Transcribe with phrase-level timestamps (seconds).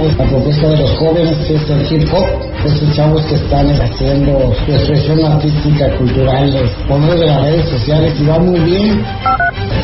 [0.00, 2.26] presentar la propuesta de los jóvenes que es el hip hop,
[2.64, 8.14] estos chavos que están haciendo su expresión artística, cultural, por medio de las redes sociales
[8.20, 9.04] y va muy bien.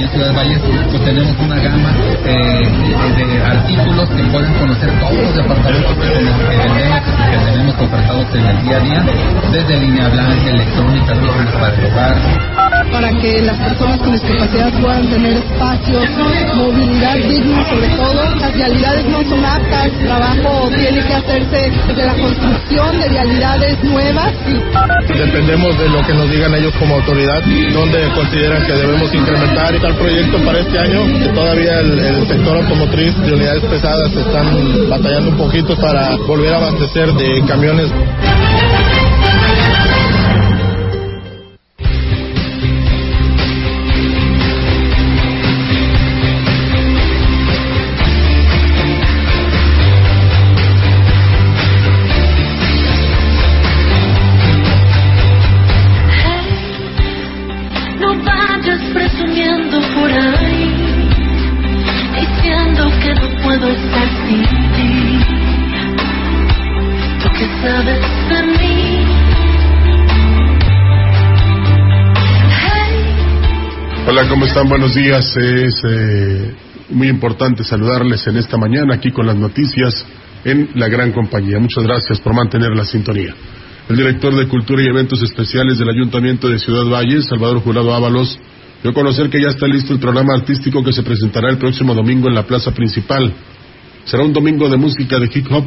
[0.00, 0.58] En Ciudad Valles
[0.90, 2.62] pues tenemos una gama eh,
[3.16, 8.62] de, artículos que pueden conocer todos los departamentos que, vendemos que tenemos ofertados en el
[8.62, 9.06] día a día,
[9.52, 11.14] desde línea blanca, electrónica,
[11.94, 12.81] para el.
[12.92, 16.04] Para que las personas con discapacidad puedan tener espacios,
[16.54, 18.36] movilidad digna sobre todo.
[18.36, 23.84] Las realidades no son aptas, el trabajo tiene que hacerse de la construcción de realidades
[23.84, 24.32] nuevas.
[25.08, 29.94] Dependemos de lo que nos digan ellos como autoridad, donde consideran que debemos incrementar tal
[29.96, 35.30] proyecto para este año, que todavía el, el sector automotriz de unidades pesadas están batallando
[35.30, 37.90] un poquito para volver a abastecer de camiones.
[74.32, 74.66] ¿Cómo están?
[74.66, 75.36] Buenos días.
[75.36, 76.54] Es eh,
[76.88, 80.06] muy importante saludarles en esta mañana aquí con las noticias
[80.42, 81.58] en la gran compañía.
[81.58, 83.34] Muchas gracias por mantener la sintonía.
[83.90, 88.38] El director de Cultura y Eventos Especiales del Ayuntamiento de Ciudad Valles, Salvador Jurado Ábalos,
[88.82, 91.94] dio a conocer que ya está listo el programa artístico que se presentará el próximo
[91.94, 93.34] domingo en la plaza principal.
[94.06, 95.66] Será un domingo de música de hip hop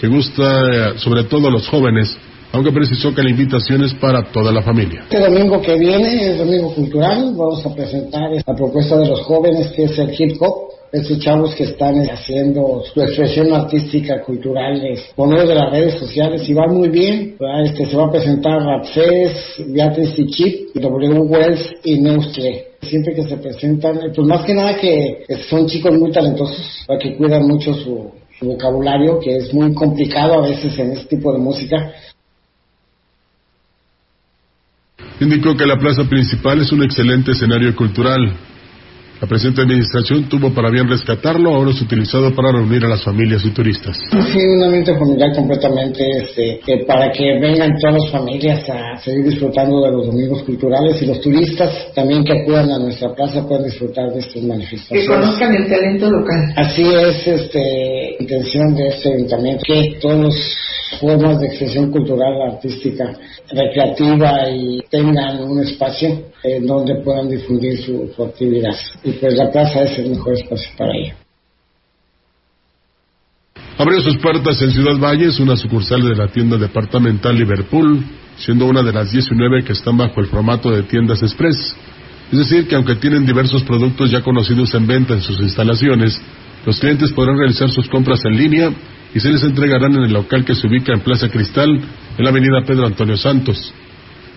[0.00, 2.16] que gusta eh, sobre todo a los jóvenes,
[2.52, 5.02] aunque precisó que la invitación es para toda la familia.
[5.02, 9.68] Este domingo que viene, el domingo cultural, vamos a presentar la propuesta de los jóvenes
[9.72, 10.68] que es el hip hop.
[10.90, 14.82] Estos chavos que están haciendo su expresión artística, cultural,
[15.14, 17.36] por medio de las redes sociales y va muy bien.
[17.62, 21.20] Este, se va a presentar Rapses, Beatriz y Chip, W.
[21.20, 22.68] Wells y Neustre.
[22.80, 27.46] Siempre que se presentan, pues más que nada que son chicos muy talentosos, que cuidan
[27.46, 31.92] mucho su, su vocabulario, que es muy complicado a veces en este tipo de música.
[35.20, 38.32] Indicó que la plaza principal es un excelente escenario cultural.
[39.20, 43.44] La presente administración tuvo para bien rescatarlo, ahora es utilizado para reunir a las familias
[43.44, 43.98] y turistas.
[44.12, 49.24] Sí, un ambiente familiar completamente, este, que para que vengan todas las familias a seguir
[49.24, 53.64] disfrutando de los domingos culturales y los turistas también que acudan a nuestra plaza puedan
[53.64, 55.04] disfrutar de estas manifestaciones.
[55.04, 56.52] Que conozcan el talento local.
[56.54, 60.34] Así es, este, intención de este ayuntamiento, que todas las
[61.00, 63.12] formas de expresión cultural, artística,
[63.50, 68.74] recreativa y tengan un espacio en donde puedan difundir su, su actividad.
[69.04, 71.14] Y pues la plaza es el mejor espacio para ello.
[73.78, 78.04] Abrió sus puertas en Ciudad Valles una sucursal de la tienda departamental Liverpool,
[78.36, 81.76] siendo una de las 19 que están bajo el formato de tiendas express.
[82.32, 86.20] Es decir, que aunque tienen diversos productos ya conocidos en venta en sus instalaciones,
[86.66, 88.70] los clientes podrán realizar sus compras en línea
[89.14, 92.30] y se les entregarán en el local que se ubica en Plaza Cristal, en la
[92.30, 93.72] avenida Pedro Antonio Santos.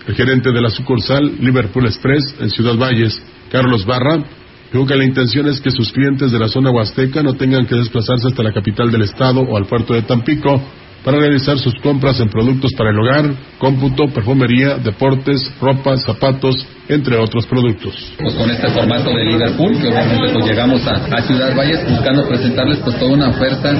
[0.06, 4.24] El gerente de la sucursal Liverpool Express en Ciudad Valles, Carlos Barra,
[4.72, 7.76] dijo que la intención es que sus clientes de la zona huasteca no tengan que
[7.76, 10.60] desplazarse hasta la capital del estado o al puerto de Tampico
[11.04, 16.56] para realizar sus compras en productos para el hogar, cómputo, perfumería, deportes, ropa, zapatos,
[16.88, 17.94] entre otros productos.
[18.18, 22.78] Pues con este formato de Liverpool, que obviamente pues llegamos a, Ciudad Valles buscando presentarles
[22.78, 23.72] pues toda una oferta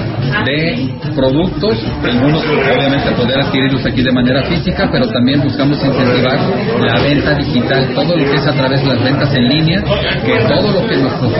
[0.44, 6.38] de productos, algunos obviamente poder adquirirlos aquí de manera física, pero también buscamos incentivar
[6.80, 9.82] la venta digital, todo lo que es a través de las ventas en línea,
[10.24, 11.32] que todo lo que nuestros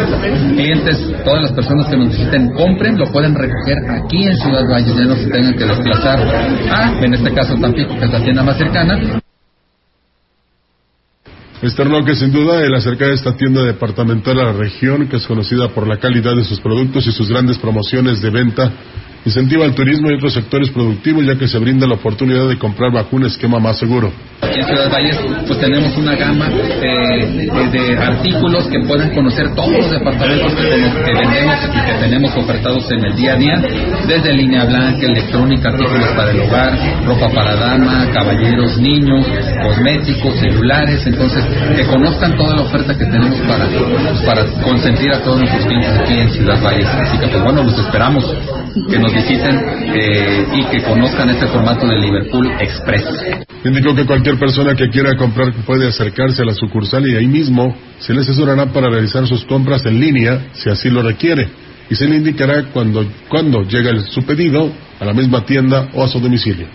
[0.55, 4.97] clientes, todas las personas que nos visiten compren, lo pueden recoger aquí en Ciudad Valles,
[4.97, 6.19] ya no se tengan que desplazar
[6.71, 9.22] a, en este caso Tampico, que es la tienda más cercana,
[11.63, 15.69] Externó que sin duda el acercar esta tienda departamental a la región, que es conocida
[15.69, 18.73] por la calidad de sus productos y sus grandes promociones de venta,
[19.25, 22.93] incentiva el turismo y otros sectores productivos ya que se brinda la oportunidad de comprar
[22.93, 24.13] bajo un esquema más seguro.
[24.41, 29.55] Aquí en Ciudad Valles pues tenemos una gama eh, de, de artículos que pueden conocer
[29.55, 33.63] todos los departamentos que, tenemos, vendemos y que tenemos ofertados en el día a día,
[34.09, 39.27] desde línea blanca, electrónica, artículos para el hogar, ropa para dama, caballeros, niños,
[39.63, 41.45] cosméticos, celulares, entonces
[41.77, 43.69] que conozcan toda la oferta que tenemos para,
[44.27, 46.89] para consentir a todos nuestros clientes aquí en Ciudad Valles.
[46.89, 48.35] Así que pues bueno, los esperamos
[48.91, 49.57] que nos visiten
[49.95, 53.05] eh, y que conozcan este formato de Liverpool Express.
[53.65, 57.77] Indicó que cualquier persona que quiera comprar puede acercarse a la sucursal y ahí mismo
[57.99, 61.49] se le asesorará para realizar sus compras en línea si así lo requiere
[61.91, 66.09] y se le indicará cuando, cuando llega su pedido a la misma tienda o a
[66.09, 66.67] su domicilio.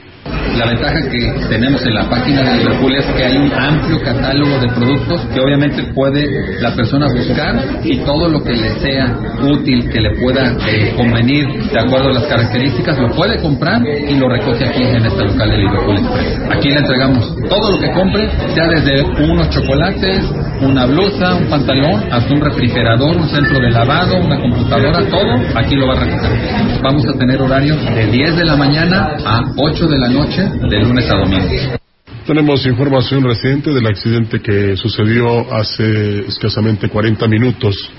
[0.55, 4.59] La ventaja que tenemos en la página de Liverpool es que hay un amplio catálogo
[4.59, 9.89] de productos que obviamente puede la persona buscar y todo lo que le sea útil,
[9.89, 14.29] que le pueda eh, convenir de acuerdo a las características, lo puede comprar y lo
[14.29, 16.39] recoge aquí en este local de Liverpool Express.
[16.51, 20.23] Aquí le entregamos todo lo que compre, sea desde unos chocolates,
[20.61, 25.75] una blusa, un pantalón, hasta un refrigerador, un centro de lavado, una computadora, todo, aquí
[25.75, 26.81] lo va a recoger.
[26.81, 30.79] Vamos a tener horario de 10 de la mañana a 8 de la noche, de
[30.79, 31.79] lunes a domingo.
[32.27, 37.89] Tenemos información reciente del accidente que sucedió hace escasamente 40 minutos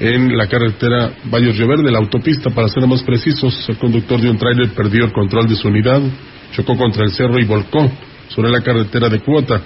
[0.00, 3.68] en la carretera Valles Río Verde, la autopista, para ser más precisos.
[3.68, 6.02] El conductor de un tráiler perdió el control de su unidad,
[6.52, 7.88] chocó contra el cerro y volcó
[8.28, 9.60] sobre la carretera de Cuota.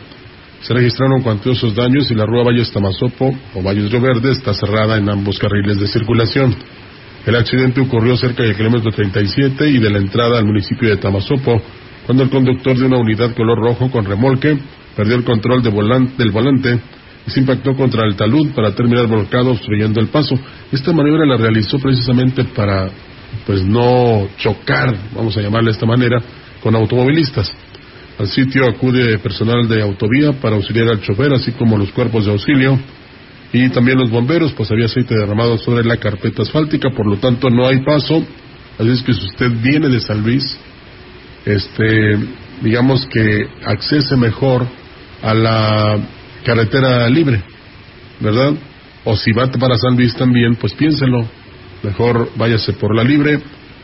[0.60, 4.98] Se registraron cuantiosos daños y la rúa Valles Tamazopo o Valles Río Verde está cerrada
[4.98, 6.54] en ambos carriles de circulación.
[7.24, 11.62] El accidente ocurrió cerca del kilómetro 37 y de la entrada al municipio de Tamazopo,
[12.10, 14.58] cuando el conductor de una unidad color rojo con remolque
[14.96, 16.80] perdió el control de del volante
[17.24, 20.36] y se impactó contra el talud para terminar volcado obstruyendo el paso.
[20.72, 22.90] Esta maniobra la realizó precisamente para
[23.46, 26.20] pues no chocar, vamos a llamarle de esta manera,
[26.60, 27.54] con automovilistas.
[28.18, 32.32] Al sitio acude personal de autovía para auxiliar al chofer, así como los cuerpos de
[32.32, 32.76] auxilio
[33.52, 37.50] y también los bomberos, pues había aceite derramado sobre la carpeta asfáltica, por lo tanto
[37.50, 38.20] no hay paso.
[38.80, 40.58] Así es que si usted viene de San Luis,
[41.44, 42.18] este,
[42.62, 44.66] digamos que accese mejor
[45.22, 45.98] a la
[46.44, 47.42] carretera libre,
[48.20, 48.54] ¿verdad?
[49.04, 51.26] O si va para San Luis también, pues piénselo.
[51.82, 53.40] Mejor váyase por la libre,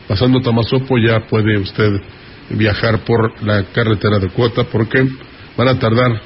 [0.07, 1.99] pasando Tamazopo ya puede usted
[2.51, 5.07] viajar por la carretera de cuota porque
[5.57, 6.21] van a tardar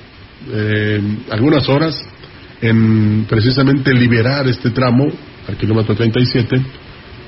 [0.52, 2.04] eh, algunas horas
[2.62, 5.08] en precisamente liberar este tramo
[5.48, 6.62] al kilómetro 37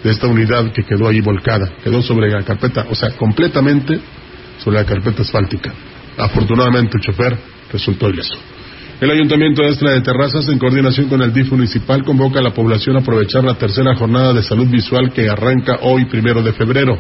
[0.04, 4.00] de esta unidad que quedó ahí volcada, quedó sobre la carpeta, o sea, completamente
[4.60, 5.74] sobre la carpeta asfáltica.
[6.18, 7.38] Afortunadamente el chofer
[7.72, 8.36] resultó ileso.
[9.02, 12.54] El Ayuntamiento de Estra de Terrazas, en coordinación con el DIF municipal, convoca a la
[12.54, 16.98] población a aprovechar la tercera jornada de salud visual que arranca hoy, primero de febrero.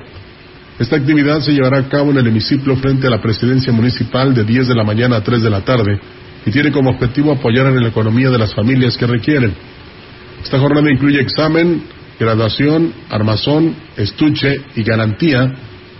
[0.79, 4.43] Esta actividad se llevará a cabo en el hemiciclo frente a la presidencia municipal de
[4.43, 5.99] 10 de la mañana a 3 de la tarde
[6.45, 9.53] y tiene como objetivo apoyar en la economía de las familias que requieren.
[10.43, 11.83] Esta jornada incluye examen,
[12.19, 15.51] graduación, armazón, estuche y garantía,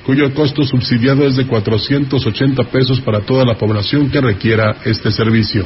[0.06, 5.66] cuyo costo subsidiado es de 480 pesos para toda la población que requiera este servicio.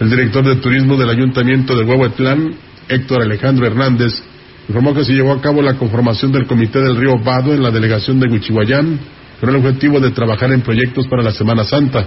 [0.00, 2.54] El director de turismo del Ayuntamiento de Huehuetlán,
[2.88, 4.22] Héctor Alejandro Hernández,
[4.68, 7.70] informó que se llevó a cabo la conformación del Comité del Río Vado en la
[7.70, 8.98] delegación de Huichihuayán,
[9.40, 12.06] con el objetivo de trabajar en proyectos para la Semana Santa.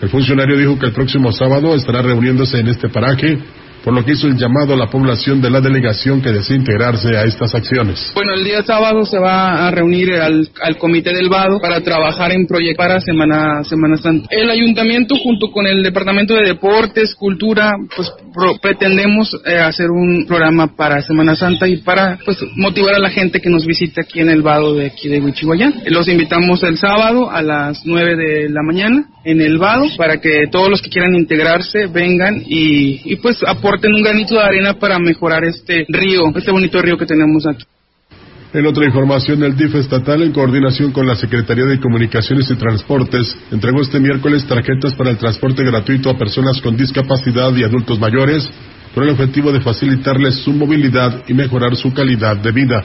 [0.00, 3.38] El funcionario dijo que el próximo sábado estará reuniéndose en este paraje,
[3.84, 7.16] por lo que hizo el llamado a la población de la delegación que desea integrarse
[7.16, 8.12] a estas acciones.
[8.14, 12.32] Bueno, el día sábado se va a reunir al, al comité del Vado para trabajar
[12.32, 14.28] en proyectos para Semana, Semana Santa.
[14.30, 20.24] El ayuntamiento junto con el departamento de deportes, cultura, pues pro- pretendemos eh, hacer un
[20.26, 24.20] programa para Semana Santa y para pues motivar a la gente que nos visite aquí
[24.20, 25.74] en el Vado de aquí de Huichihuayán.
[25.86, 30.46] Los invitamos el sábado a las 9 de la mañana en el Vado para que
[30.50, 33.38] todos los que quieran integrarse vengan y, pues
[33.72, 37.64] aporten un granito de arena para mejorar este río, este bonito río que tenemos aquí.
[38.52, 43.34] En otra información, el DIF estatal, en coordinación con la Secretaría de Comunicaciones y Transportes,
[43.50, 48.46] entregó este miércoles tarjetas para el transporte gratuito a personas con discapacidad y adultos mayores,
[48.94, 52.84] con el objetivo de facilitarles su movilidad y mejorar su calidad de vida.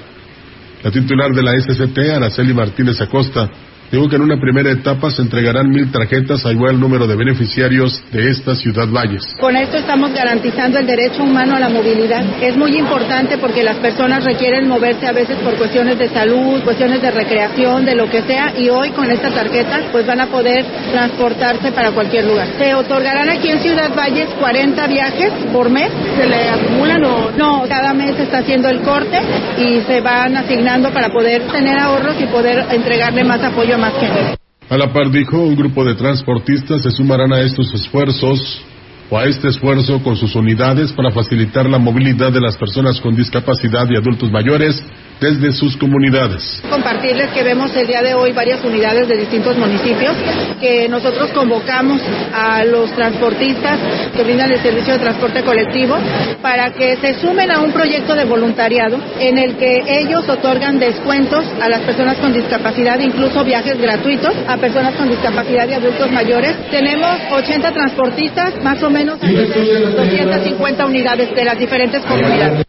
[0.83, 3.49] La titular de la SCT, Araceli Martínez Acosta,
[3.89, 8.03] Digo que en una primera etapa se entregarán mil tarjetas a igual número de beneficiarios
[8.11, 9.23] de esta ciudad Valles.
[9.39, 12.21] Con esto estamos garantizando el derecho humano a la movilidad.
[12.41, 17.01] Es muy importante porque las personas requieren moverse a veces por cuestiones de salud, cuestiones
[17.01, 20.65] de recreación, de lo que sea, y hoy con esta tarjeta pues van a poder
[20.91, 22.49] transportarse para cualquier lugar.
[22.57, 25.89] Se otorgarán aquí en Ciudad Valles 40 viajes por mes.
[26.17, 27.63] ¿Se le acumulan o no?
[27.69, 29.17] Cada mes se está haciendo el corte
[29.57, 33.76] y se van asignando para poder tener ahorros y poder entregarle más apoyo
[34.69, 38.61] A la par dijo, un grupo de transportistas se sumarán a estos esfuerzos
[39.09, 43.15] o a este esfuerzo con sus unidades para facilitar la movilidad de las personas con
[43.15, 44.83] discapacidad y adultos mayores
[45.19, 46.61] desde sus comunidades.
[46.69, 50.15] Compartirles que vemos el día de hoy varias unidades de distintos municipios
[50.61, 52.01] que nosotros convocamos
[52.33, 53.79] a los transportistas
[54.15, 55.97] que brindan el servicio de transporte colectivo
[56.41, 61.45] para que se sumen a un proyecto de voluntariado en el que ellos otorgan descuentos
[61.61, 66.55] a las personas con discapacidad, incluso viajes gratuitos a personas con discapacidad y adultos mayores.
[66.69, 72.66] Tenemos 80 transportistas, más o menos 250 unidades de las diferentes comunidades.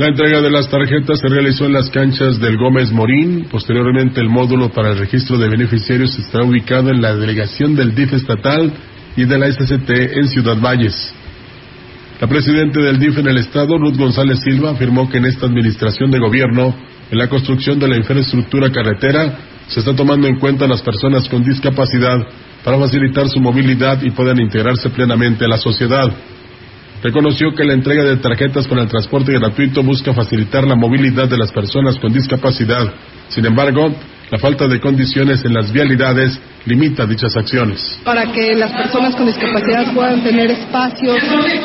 [0.00, 3.44] La entrega de las tarjetas se realizó en las canchas del Gómez Morín.
[3.50, 8.14] Posteriormente, el módulo para el registro de beneficiarios estará ubicado en la delegación del DIF
[8.14, 8.72] estatal
[9.14, 11.12] y de la SCT en Ciudad Valles.
[12.18, 16.10] La presidenta del DIF en el estado, Ruth González Silva, afirmó que en esta administración
[16.10, 16.74] de gobierno,
[17.10, 21.28] en la construcción de la infraestructura carretera, se está tomando en cuenta a las personas
[21.28, 22.26] con discapacidad
[22.64, 26.10] para facilitar su movilidad y puedan integrarse plenamente a la sociedad
[27.02, 31.38] reconoció que la entrega de tarjetas con el transporte gratuito busca facilitar la movilidad de
[31.38, 32.92] las personas con discapacidad.
[33.28, 33.94] Sin embargo,
[34.30, 37.98] la falta de condiciones en las vialidades limita dichas acciones.
[38.04, 41.18] Para que las personas con discapacidad puedan tener espacios,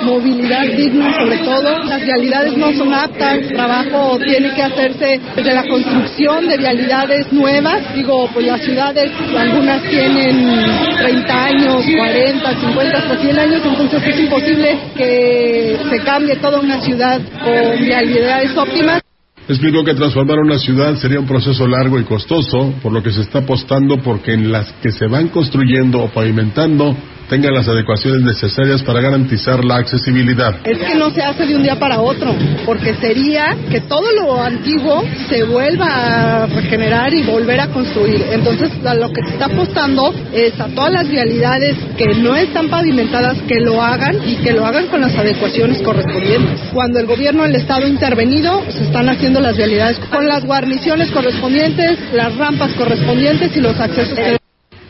[0.04, 5.64] movilidad digna sobre todo, las vialidades no son aptas, trabajo tiene que hacerse desde la
[5.64, 7.94] construcción de vialidades nuevas.
[7.94, 14.20] Digo, pues las ciudades, algunas tienen 30 años, 40, 50, hasta 100 años, entonces es
[14.20, 19.05] imposible que se cambie toda una ciudad con vialidades óptimas.
[19.48, 23.22] Explicó que transformar una ciudad sería un proceso largo y costoso, por lo que se
[23.22, 26.96] está apostando porque en las que se van construyendo o pavimentando
[27.30, 30.56] tengan las adecuaciones necesarias para garantizar la accesibilidad.
[30.64, 34.42] Es que no se hace de un día para otro, porque sería que todo lo
[34.42, 38.26] antiguo se vuelva a regenerar y volver a construir.
[38.32, 42.70] Entonces, a lo que se está apostando es a todas las vialidades que no están
[42.70, 46.62] pavimentadas que lo hagan y que lo hagan con las adecuaciones correspondientes.
[46.74, 51.12] Cuando el gobierno del Estado ha intervenido, se están haciendo las vialidades con las guarniciones
[51.12, 54.45] correspondientes, las rampas correspondientes y los accesos.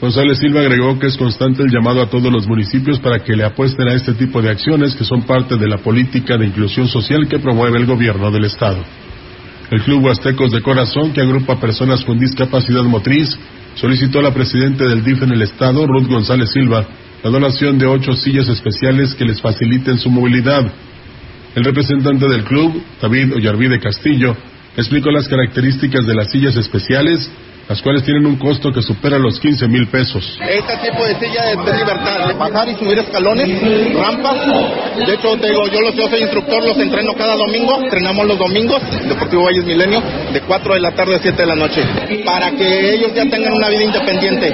[0.06, 3.44] González Silva agregó que es constante el llamado a todos los municipios para que le
[3.44, 7.28] apuesten a este tipo de acciones que son parte de la política de inclusión social
[7.28, 8.84] que promueve el gobierno del Estado.
[9.72, 13.36] El Club Huastecos de Corazón, que agrupa personas con discapacidad motriz,
[13.74, 16.86] solicitó a la presidenta del DIF en el Estado, Ruth González Silva,
[17.24, 20.72] la donación de ocho sillas especiales que les faciliten su movilidad.
[21.56, 24.38] El representante del club, David Ollarvide Castillo,
[24.78, 27.28] explicó las características de las sillas especiales
[27.68, 30.38] las cuales tienen un costo que supera los 15 mil pesos.
[30.42, 33.50] Este tipo de silla es de libertad, de bajar y subir escalones,
[33.96, 34.36] rampas.
[34.98, 38.38] De hecho, te digo, yo, los, yo soy instructor, los entreno cada domingo, entrenamos los
[38.38, 41.82] domingos, Deportivo Valles Milenio, de 4 de la tarde a 7 de la noche,
[42.24, 44.54] para que ellos ya tengan una vida independiente,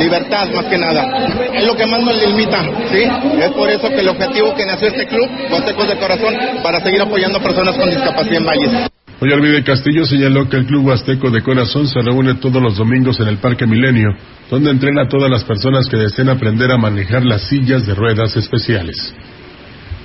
[0.00, 1.28] libertad más que nada.
[1.52, 3.04] Es lo que más nos limita, ¿sí?
[3.40, 7.00] Es por eso que el objetivo que nació este club, Consejos de Corazón, para seguir
[7.02, 8.97] apoyando a personas con discapacidad en Valles.
[9.20, 13.26] Ollarvide Castillo señaló que el Club Huasteco de Corazón se reúne todos los domingos en
[13.26, 14.10] el Parque Milenio,
[14.48, 18.36] donde entrena a todas las personas que deseen aprender a manejar las sillas de ruedas
[18.36, 19.12] especiales.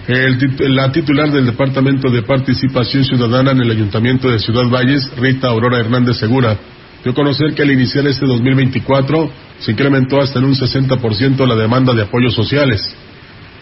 [0.08, 5.80] la titular del Departamento de Participación Ciudadana en el Ayuntamiento de Ciudad Valles, Rita Aurora
[5.80, 6.58] Hernández Segura,
[7.04, 11.56] dio a conocer que al iniciar este 2024 se incrementó hasta en un 60% la
[11.56, 12.82] demanda de apoyos sociales.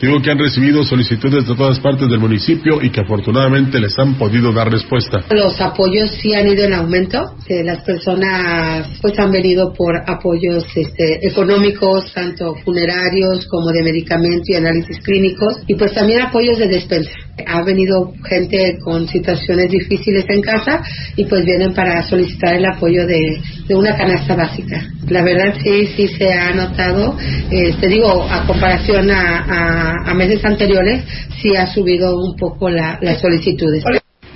[0.01, 4.15] Digo que han recibido solicitudes de todas partes del municipio y que afortunadamente les han
[4.15, 5.25] podido dar respuesta.
[5.29, 7.35] Los apoyos sí han ido en aumento.
[7.47, 14.55] las personas pues han venido por apoyos este, económicos, tanto funerarios como de medicamento y
[14.55, 17.11] análisis clínicos, y pues también apoyos de despensa.
[17.45, 20.81] Ha venido gente con situaciones difíciles en casa
[21.15, 23.39] y pues vienen para solicitar el apoyo de,
[23.69, 24.83] una canasta básica.
[25.11, 27.17] La verdad sí, sí se ha notado,
[27.51, 31.03] este, digo, a comparación a, a, meses anteriores,
[31.41, 33.83] sí ha subido un poco la, las solicitudes.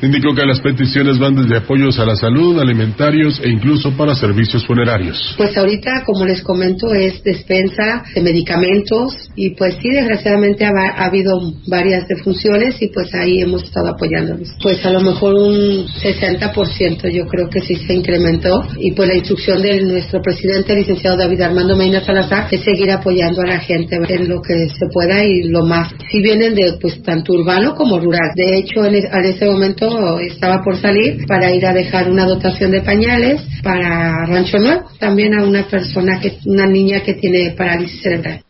[0.05, 4.63] Indicó que las peticiones van desde apoyos a la salud, alimentarios e incluso para servicios
[4.63, 5.33] funerarios.
[5.35, 11.05] Pues ahorita, como les comento, es despensa de medicamentos y pues sí, desgraciadamente ha, ha
[11.05, 14.55] habido varias defunciones y pues ahí hemos estado apoyándolos.
[14.61, 19.15] Pues a lo mejor un 60% yo creo que sí se incrementó y pues la
[19.15, 23.59] instrucción de nuestro presidente, el licenciado David Armando Medina Salazar, es seguir apoyando a la
[23.59, 25.91] gente en lo que se pueda y lo más.
[26.11, 28.29] Si vienen de pues tanto urbano como rural.
[28.35, 32.71] De hecho, en, en ese momento estaba por salir para ir a dejar una dotación
[32.71, 38.01] de pañales para Rancho Nuevo, también a una persona que, una niña que tiene parálisis
[38.01, 38.41] cerebral.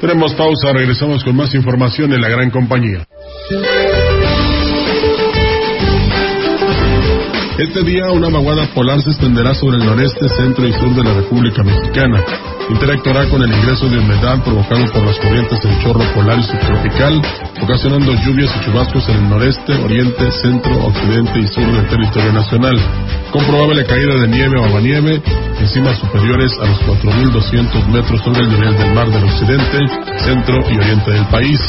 [0.00, 3.06] Tenemos pausa, regresamos con más información en la gran compañía.
[7.58, 11.14] Este día una vaguada polar se extenderá sobre el noreste, centro y sur de la
[11.14, 12.24] República Mexicana.
[12.72, 17.20] Interactuará con el ingreso de humedad provocado por las corrientes del chorro polar y subtropical,
[17.60, 22.74] ocasionando lluvias y chubascos en el noreste, oriente, centro, occidente y sur del territorio nacional,
[23.30, 25.22] con probable caída de nieve o aguanieve
[25.60, 29.78] en cimas superiores a los 4.200 metros sobre el nivel del mar del occidente,
[30.24, 31.60] centro y oriente del país.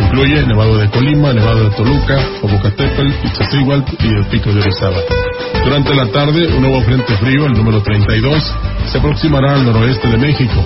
[0.00, 4.98] Incluye Nevado de Colima, Nevado de Toluca, Popocatépetl, Iztaccíhuatl y el Pico de Orizaba.
[5.64, 8.54] Durante la tarde, un nuevo frente frío, el número 32,
[8.86, 10.62] se aproximará al noroeste de México.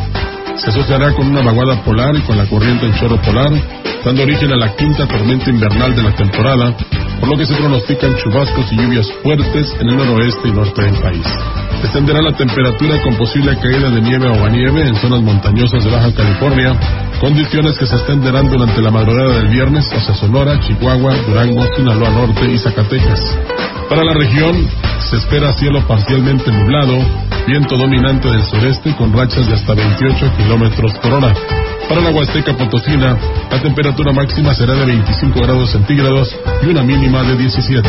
[0.57, 3.51] Se asociará con una vaguada polar y con la corriente en chorro polar,
[4.05, 6.77] dando origen a la quinta tormenta invernal de la temporada,
[7.19, 10.99] por lo que se pronostican chubascos y lluvias fuertes en el noroeste y norte del
[11.01, 11.27] país.
[11.83, 16.13] Descenderá la temperatura con posible caída de nieve o nieve en zonas montañosas de Baja
[16.13, 16.79] California,
[17.21, 22.51] condiciones que se extenderán durante la madrugada del viernes hacia Sonora, Chihuahua, Durango, Sinaloa Norte
[22.51, 23.21] y Zacatecas.
[23.89, 24.69] Para la región
[25.01, 26.99] se espera cielo parcialmente nublado,
[27.51, 31.35] viento dominante del sureste con rachas de hasta 28 kilómetros por hora.
[31.89, 33.19] Para la Huasteca Potosina,
[33.51, 36.29] la temperatura máxima será de 25 grados centígrados
[36.63, 37.89] y una mínima de 17.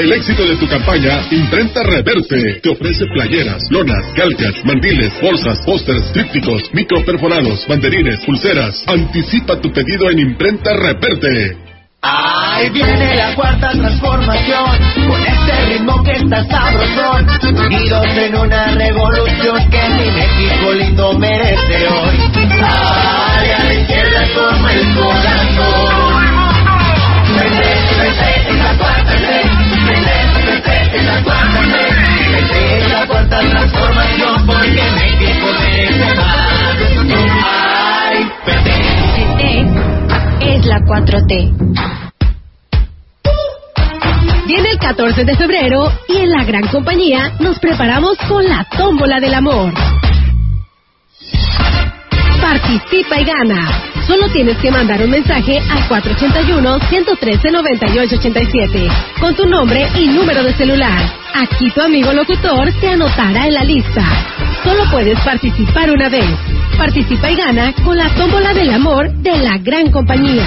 [0.00, 6.10] El éxito de tu campaña, Imprenta Reverte te ofrece playeras, lonas, calcas, mandiles, bolsas, pósters,
[6.14, 8.82] trípticos, microperforados, banderines, pulseras.
[8.86, 11.54] Anticipa tu pedido en Imprenta Reverte.
[12.00, 17.26] Ahí viene la cuarta transformación, con este ritmo que está sabrosón,
[17.62, 22.16] unidos en una revolución que mi México lindo merece hoy.
[22.64, 26.20] Ay, a la izquierda como el corazón.
[41.00, 41.32] 4T.
[44.46, 49.18] Viene el 14 de febrero y en la gran compañía nos preparamos con la tómbola
[49.20, 49.72] del amor.
[52.40, 53.66] Participa y gana.
[54.06, 58.88] Solo tienes que mandar un mensaje al 481-113-9887
[59.20, 60.98] con tu nombre y número de celular.
[61.34, 64.04] Aquí tu amigo locutor te anotará en la lista.
[64.64, 66.28] Solo puedes participar una vez.
[66.76, 70.46] Participa y gana con la tómbola del amor de la gran compañía.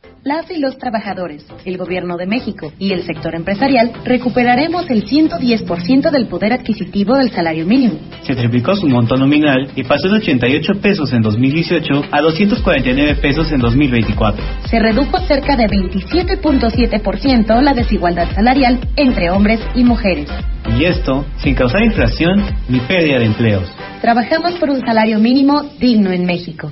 [0.23, 6.11] Las y los trabajadores, el gobierno de México y el sector empresarial recuperaremos el 110%
[6.11, 7.95] del poder adquisitivo del salario mínimo.
[8.21, 13.51] Se triplicó su monto nominal y pasó de 88 pesos en 2018 a 249 pesos
[13.51, 14.43] en 2024.
[14.69, 20.29] Se redujo cerca de 27.7% la desigualdad salarial entre hombres y mujeres.
[20.77, 23.69] Y esto sin causar inflación ni pérdida de empleos.
[24.01, 26.71] Trabajamos por un salario mínimo digno en México.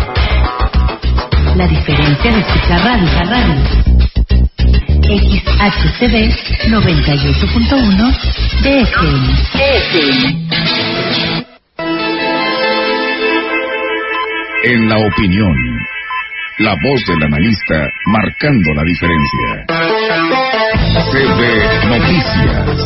[1.56, 3.62] La diferencia de escuchar radio a radio.
[5.02, 6.16] XHCD
[6.68, 8.12] 98.1
[8.62, 9.26] DFM.
[14.64, 15.54] En la opinión,
[16.58, 19.64] la voz del analista marcando la diferencia.
[21.12, 21.40] CB
[21.88, 22.84] Noticias.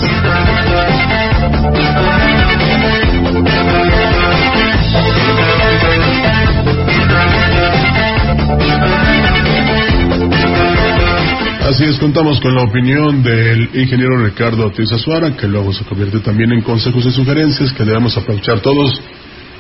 [11.69, 16.21] Así es, contamos con la opinión del ingeniero Ricardo Ortiz Azuara, que luego se convierte
[16.21, 18.99] también en consejos y sugerencias que debemos aprovechar todos,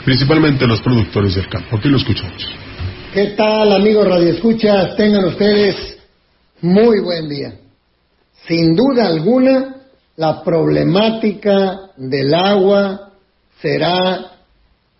[0.07, 1.77] principalmente los productores del campo.
[1.77, 2.49] Aquí lo escuchamos.
[3.13, 4.97] ¿Qué tal, amigos radioescuchas?
[4.97, 5.99] Tengan ustedes
[6.63, 7.53] muy buen día.
[8.47, 9.77] Sin duda alguna,
[10.17, 13.11] la problemática del agua
[13.61, 14.33] será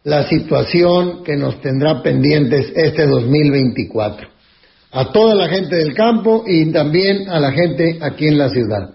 [0.05, 4.38] la situación que nos tendrá pendientes este 2024
[4.91, 8.95] a toda la gente del campo y también a la gente aquí en la ciudad.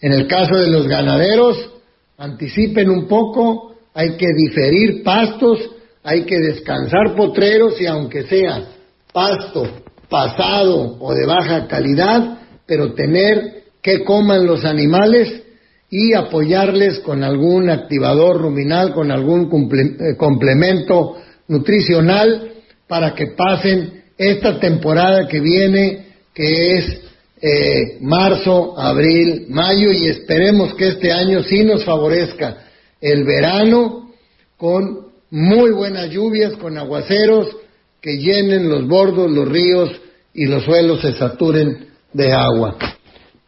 [0.00, 1.70] En el caso de los ganaderos,
[2.18, 5.58] anticipen un poco, hay que diferir pastos,
[6.02, 8.68] hay que descansar potreros y aunque sea
[9.12, 9.66] pasto
[10.08, 15.42] pasado o de baja calidad, pero tener que coman los animales
[15.90, 21.16] y apoyarles con algún activador ruminal, con algún eh, complemento
[21.48, 22.52] nutricional
[22.88, 27.00] para que pasen esta temporada que viene, que es
[27.40, 32.64] eh, marzo, abril, mayo, y esperemos que este año sí nos favorezca
[33.00, 34.10] el verano
[34.56, 37.48] con muy buenas lluvias, con aguaceros
[38.00, 39.90] que llenen los bordos, los ríos
[40.32, 42.76] y los suelos se saturen de agua.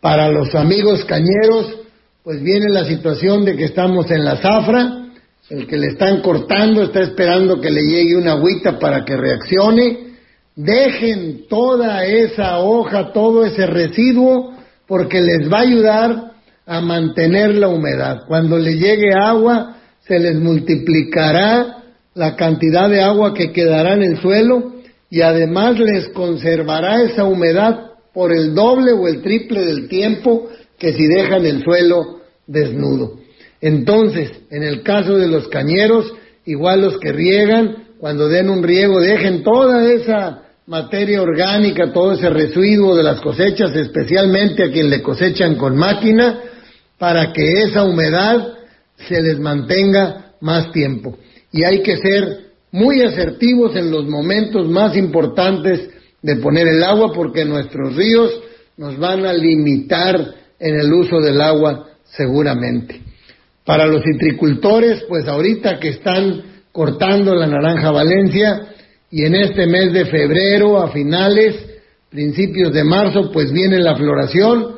[0.01, 1.77] Para los amigos cañeros,
[2.23, 5.07] pues viene la situación de que estamos en la zafra,
[5.49, 10.06] el que le están cortando está esperando que le llegue una agüita para que reaccione,
[10.57, 14.55] Dejen toda esa hoja, todo ese residuo,
[14.89, 16.33] porque les va a ayudar
[16.65, 18.23] a mantener la humedad.
[18.27, 19.77] Cuando le llegue agua,
[20.09, 24.73] se les multiplicará la cantidad de agua que quedará en el suelo
[25.11, 30.95] y además les conservará esa humedad por el doble o el triple del tiempo que
[30.95, 33.19] si dejan el suelo desnudo.
[33.61, 36.15] Entonces, en el caso de los cañeros,
[36.47, 42.29] igual los que riegan, cuando den un riego, dejen toda esa materia orgánica, todo ese
[42.29, 46.41] residuo de las cosechas, especialmente a quien le cosechan con máquina,
[46.99, 48.55] para que esa humedad
[49.09, 51.17] se les mantenga más tiempo.
[51.53, 55.89] Y hay que ser muy asertivos en los momentos más importantes
[56.21, 58.33] de poner el agua porque nuestros ríos
[58.77, 63.01] nos van a limitar en el uso del agua seguramente.
[63.65, 68.75] Para los citricultores, pues ahorita que están cortando la naranja Valencia,
[69.11, 71.55] y en este mes de febrero a finales,
[72.11, 74.77] principios de marzo, pues viene la floración.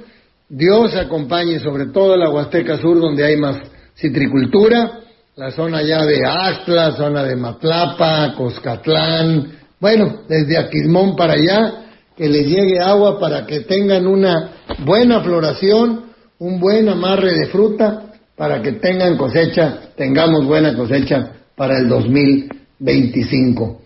[0.48, 3.58] Dios acompañe sobre todo la Huasteca Sur donde hay más
[3.96, 5.00] citricultura,
[5.36, 11.84] la zona ya de Astla, zona de Matlapa, Coscatlán, bueno, desde Aquismón para allá,
[12.16, 14.52] que les llegue agua para que tengan una
[14.84, 16.06] buena floración,
[16.38, 18.04] un buen amarre de fruta,
[18.36, 23.82] para que tengan cosecha, tengamos buena cosecha para el 2025.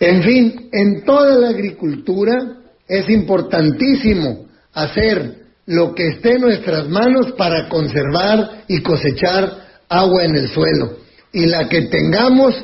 [0.00, 2.38] En fin, en toda la agricultura
[2.86, 10.36] es importantísimo hacer lo que esté en nuestras manos para conservar y cosechar agua en
[10.36, 10.98] el suelo.
[11.32, 12.54] Y la que tengamos,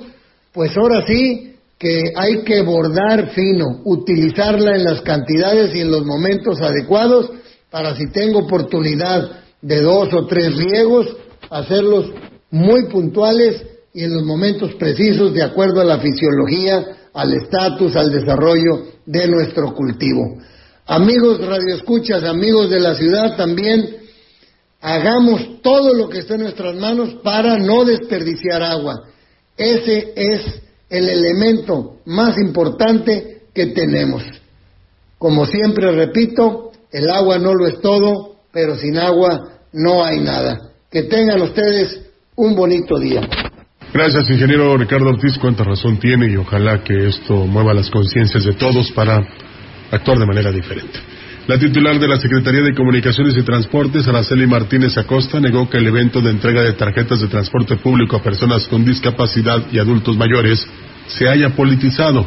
[0.53, 6.07] pues ahora sí que hay que bordar fino, utilizarla en las cantidades y en los
[6.07, 7.31] momentos adecuados
[7.71, 11.17] para si tengo oportunidad de dos o tres riegos,
[11.51, 12.13] hacerlos
[12.51, 18.13] muy puntuales y en los momentos precisos de acuerdo a la fisiología, al estatus, al
[18.13, 20.37] desarrollo de nuestro cultivo.
[20.87, 23.97] Amigos radioescuchas, amigos de la ciudad también,
[24.81, 29.05] hagamos todo lo que esté en nuestras manos para no desperdiciar agua.
[29.57, 30.43] Ese es
[30.91, 34.23] el elemento más importante que tenemos.
[35.17, 40.73] Como siempre repito, el agua no lo es todo, pero sin agua no hay nada.
[40.91, 42.01] Que tengan ustedes
[42.37, 43.23] un bonito día.
[43.95, 45.39] Gracias, ingeniero Ricardo Ortiz.
[45.39, 49.25] Cuánta razón tiene y ojalá que esto mueva las conciencias de todos para
[49.93, 50.99] actuar de manera diferente.
[51.47, 55.87] La titular de la Secretaría de Comunicaciones y Transportes, Araceli Martínez Acosta, negó que el
[55.87, 60.67] evento de entrega de tarjetas de transporte público a personas con discapacidad y adultos mayores
[61.07, 62.27] se haya politizado.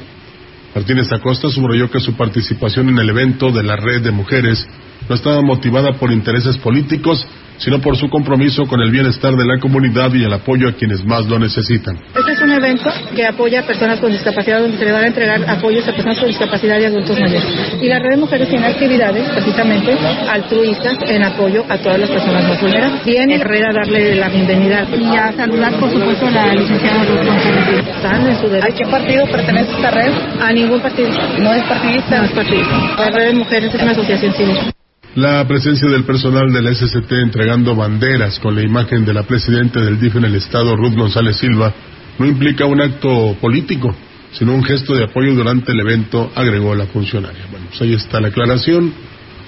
[0.73, 4.65] Martínez Acosta subrayó que su participación en el evento de la red de mujeres
[5.09, 7.27] no estaba motivada por intereses políticos,
[7.57, 11.03] sino por su compromiso con el bienestar de la comunidad y el apoyo a quienes
[11.05, 11.97] más lo necesitan.
[12.15, 15.07] Este es un evento que apoya a personas con discapacidad, donde se le van a
[15.07, 17.43] entregar apoyos a personas con discapacidad y adultos mayores.
[17.81, 19.97] Y la red de mujeres tiene actividades, precisamente,
[20.29, 23.05] altruistas en apoyo a todas las personas más vulnerables.
[23.05, 27.25] Viene Herrera a darle la bienvenida y a saludar, por supuesto, a la licenciada Ruth
[27.25, 27.87] González.
[27.87, 28.67] Están en su derecho.
[28.73, 30.11] ¿A qué partido pertenece esta red?
[30.41, 31.09] A ningún partido.
[31.39, 32.19] ¿No es partidista?
[32.19, 32.95] No es partidista.
[32.97, 34.76] La red de mujeres es una asociación civil.
[35.17, 39.99] La presencia del personal del SCT entregando banderas con la imagen de la presidenta del
[39.99, 41.73] DIF en el estado, Ruth González Silva,
[42.19, 43.95] no implica un acto político,
[44.33, 47.47] sino un gesto de apoyo durante el evento, agregó la funcionaria.
[47.49, 48.93] Bueno, pues ahí está la aclaración,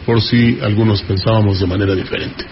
[0.07, 2.43] por si algunos pensábamos de manera diferente.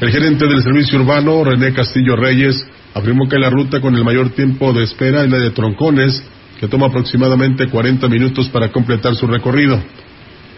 [0.00, 4.30] El gerente del servicio urbano, René Castillo Reyes, afirmó que la ruta con el mayor
[4.30, 6.24] tiempo de espera es la de Troncones,
[6.58, 9.78] que toma aproximadamente 40 minutos para completar su recorrido.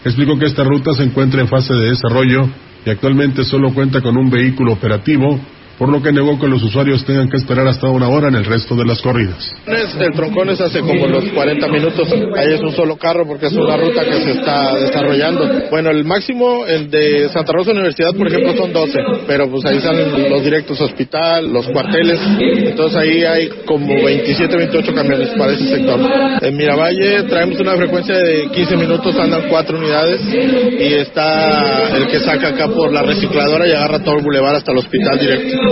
[0.04, 2.48] Explicó que esta ruta se encuentra en fase de desarrollo
[2.84, 5.40] y actualmente solo cuenta con un vehículo operativo,
[5.78, 8.44] por lo que negó que los usuarios tengan que esperar hasta una hora en el
[8.44, 9.52] resto de las corridas.
[9.66, 13.76] El Troncones hace como los 40 minutos, ahí es un solo carro porque es una
[13.76, 15.48] ruta que se está desarrollando.
[15.70, 19.80] Bueno, el máximo, el de Santa Rosa Universidad, por ejemplo, son 12, pero pues ahí
[19.80, 25.66] salen los directos hospital, los cuarteles, entonces ahí hay como 27, 28 camiones para ese
[25.66, 26.00] sector.
[26.42, 32.20] En Miravalle traemos una frecuencia de 15 minutos, andan cuatro unidades y está el que
[32.20, 35.63] saca acá por la recicladora y agarra todo el bulevar hasta el hospital directo.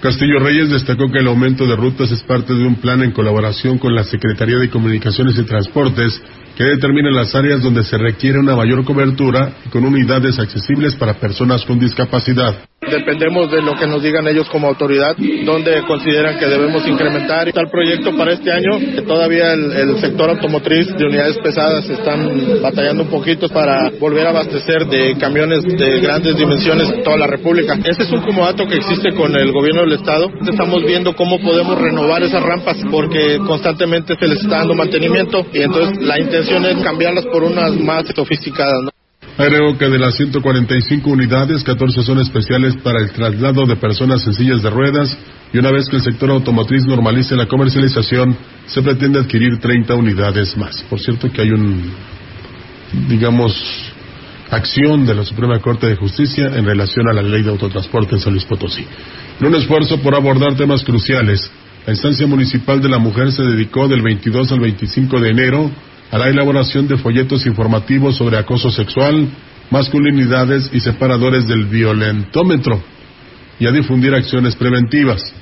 [0.00, 3.78] Castillo Reyes destacó que el aumento de rutas es parte de un plan en colaboración
[3.78, 6.22] con la Secretaría de Comunicaciones y Transportes
[6.58, 11.14] que determina las áreas donde se requiere una mayor cobertura y con unidades accesibles para
[11.14, 12.64] personas con discapacidad.
[12.80, 17.46] Dependemos de lo que nos digan ellos como autoridad, donde consideran que debemos incrementar.
[17.46, 21.88] Está el proyecto para este año, que todavía el, el sector automotriz de unidades pesadas
[21.88, 27.18] están batallando un poquito para volver a abastecer de camiones de grandes dimensiones en toda
[27.18, 27.74] la República.
[27.84, 30.28] Este es un comodato que existe con el gobierno del Estado.
[30.40, 35.62] Estamos viendo cómo podemos renovar esas rampas porque constantemente se les está dando mantenimiento y
[35.62, 38.82] entonces la intención es cambiarlas por unas más sofisticadas.
[38.84, 38.90] ¿no?
[39.36, 44.34] Agregó que de las 145 unidades, 14 son especiales para el traslado de personas en
[44.34, 45.16] sillas de ruedas
[45.52, 50.56] y una vez que el sector automotriz normalice la comercialización, se pretende adquirir 30 unidades
[50.56, 50.82] más.
[50.90, 51.90] Por cierto que hay un,
[53.08, 53.54] digamos,
[54.50, 58.20] acción de la Suprema Corte de Justicia en relación a la ley de autotransporte en
[58.20, 58.84] San Luis Potosí.
[59.40, 61.50] En un esfuerzo por abordar temas cruciales,
[61.86, 65.70] la instancia municipal de la mujer se dedicó del 22 al 25 de enero
[66.10, 69.28] a la elaboración de folletos informativos sobre acoso sexual,
[69.70, 72.82] masculinidades y separadores del violentómetro
[73.60, 75.34] y a difundir acciones preventivas.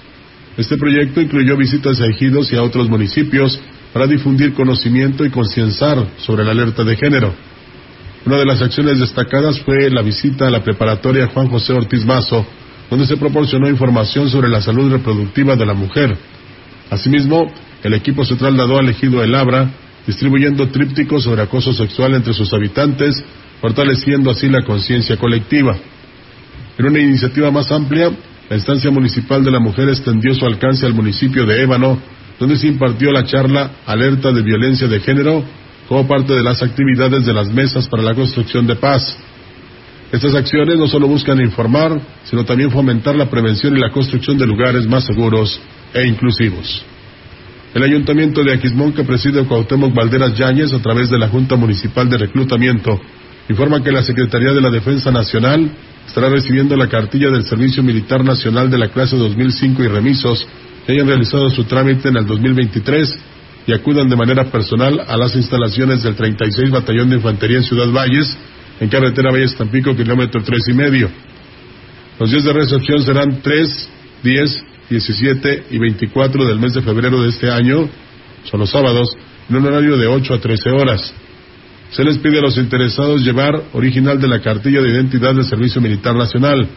[0.56, 3.60] Este proyecto incluyó visitas a ejidos y a otros municipios
[3.92, 7.34] para difundir conocimiento y concienciar sobre la alerta de género.
[8.24, 12.44] Una de las acciones destacadas fue la visita a la preparatoria Juan José Ortiz Mazo,
[12.90, 16.16] donde se proporcionó información sobre la salud reproductiva de la mujer.
[16.90, 17.52] Asimismo,
[17.84, 19.70] el equipo se trasladó al ejido El Abra,
[20.06, 23.22] distribuyendo trípticos sobre acoso sexual entre sus habitantes,
[23.60, 25.76] fortaleciendo así la conciencia colectiva.
[26.78, 28.10] En una iniciativa más amplia,
[28.48, 31.98] la instancia municipal de la mujer extendió su alcance al municipio de Ébano,
[32.38, 35.42] donde se impartió la charla Alerta de Violencia de Género
[35.88, 39.16] como parte de las actividades de las mesas para la construcción de paz.
[40.12, 44.46] Estas acciones no solo buscan informar, sino también fomentar la prevención y la construcción de
[44.46, 45.60] lugares más seguros
[45.92, 46.84] e inclusivos.
[47.76, 52.08] El Ayuntamiento de Aquismón, que preside Cuauhtémoc Valderas Yáñez a través de la Junta Municipal
[52.08, 52.98] de Reclutamiento,
[53.50, 55.70] informa que la Secretaría de la Defensa Nacional
[56.06, 60.48] estará recibiendo la cartilla del Servicio Militar Nacional de la clase 2005 y remisos
[60.86, 63.14] que hayan realizado su trámite en el 2023
[63.66, 67.92] y acudan de manera personal a las instalaciones del 36 Batallón de Infantería en Ciudad
[67.92, 68.38] Valles,
[68.80, 71.10] en carretera Valles Tampico, kilómetro tres y medio.
[72.18, 73.88] Los días de recepción serán 3,
[74.22, 77.88] 10, 17 y 24 del mes de febrero de este año,
[78.44, 79.08] son los sábados,
[79.48, 81.14] en un horario de 8 a 13 horas.
[81.90, 85.80] Se les pide a los interesados llevar original de la cartilla de identidad del Servicio
[85.80, 86.68] Militar Nacional,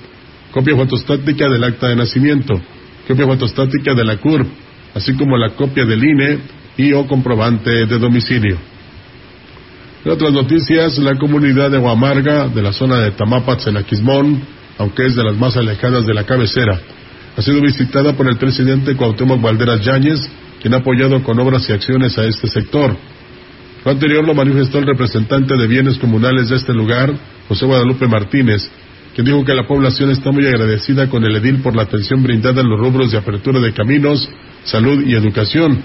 [0.51, 2.59] copia fotostática del acta de nacimiento,
[3.07, 4.47] copia fotostática de la CURP,
[4.95, 6.39] así como la copia del INE
[6.77, 8.57] y o comprobante de domicilio.
[10.05, 14.41] En otras noticias, la comunidad de Huamarga, de la zona de Tamapats en Aquismón,
[14.77, 16.79] aunque es de las más alejadas de la cabecera,
[17.37, 20.19] ha sido visitada por el presidente Cuauhtémoc Valderas Yáñez,
[20.61, 22.95] quien ha apoyado con obras y acciones a este sector.
[23.85, 27.13] Lo anterior lo manifestó el representante de bienes comunales de este lugar,
[27.47, 28.69] José Guadalupe Martínez,
[29.15, 32.61] quien dijo que la población está muy agradecida con el edil por la atención brindada
[32.61, 34.29] en los rubros de apertura de caminos,
[34.65, 35.81] salud y educación,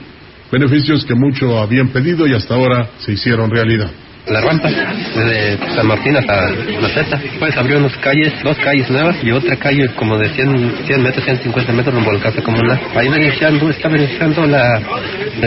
[0.50, 3.90] beneficios que mucho habían pedido y hasta ahora se hicieron realidad
[4.26, 7.20] la rampa desde San Martín hasta la Zeta.
[7.38, 11.24] Pues abrió unas calles, dos calles nuevas y otra calle como de 100, 100 metros,
[11.24, 12.80] 150 metros rumbo a la casa comunal.
[12.94, 14.80] Ahí beneficiando, está beneficiando la,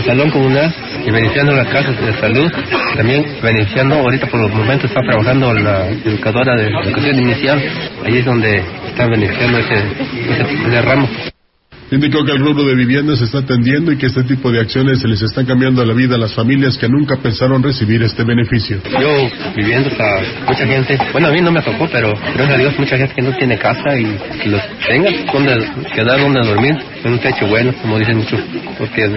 [0.05, 0.73] salón comunal
[1.05, 2.51] y beneficiando la casa de salud.
[2.95, 7.61] También beneficiando, ahorita por los momentos está trabajando la educadora de educación inicial.
[8.05, 11.09] Ahí es donde está beneficiando ese, ese, ese ramo.
[11.89, 14.99] Indicó que el rubro de vivienda se está atendiendo y que este tipo de acciones
[14.99, 18.81] se les están cambiando la vida a las familias que nunca pensaron recibir este beneficio.
[18.99, 22.77] Yo viviendo está mucha gente, bueno a mí no me tocó, pero gracias a Dios
[22.77, 27.13] mucha gente que no tiene casa y que los tenga donde quedar, donde dormir, en
[27.13, 28.41] un techo bueno, como dicen muchos,
[28.77, 29.09] porque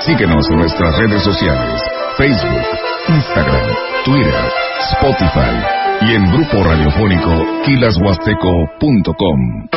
[0.00, 1.80] Síguenos en nuestras redes sociales,
[2.16, 2.66] Facebook,
[3.08, 4.52] Instagram, Twitter,
[4.92, 5.56] Spotify
[6.02, 9.68] y en grupo radiofónico quilashuasteco.com.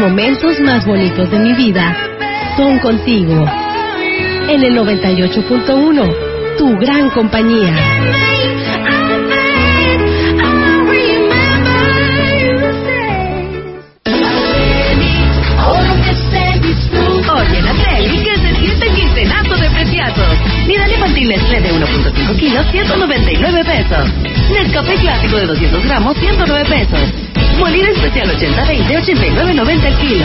[0.00, 1.94] momentos más bonitos de mi vida
[2.56, 3.44] son contigo.
[4.48, 7.74] En el 98.1, tu gran compañía.
[17.32, 20.34] Oye, Natelli, que se siente quincenazo de preciazos.
[20.66, 24.08] Nidal infantil Nestlé de 1.5 kilos, 199 pesos.
[24.50, 27.29] Nescafé clásico de 200 gramos, 109 pesos.
[27.60, 30.24] Molida especial 80-20, 89.90 el kilo.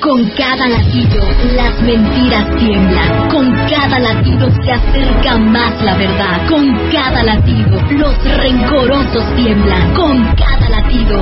[0.00, 1.24] Con cada latido,
[1.56, 3.28] las mentiras tiemblan.
[3.30, 6.46] Con cada latido se acerca más la verdad.
[6.48, 9.94] Con cada latido, los rencorosos tiemblan.
[9.94, 11.17] Con cada latido,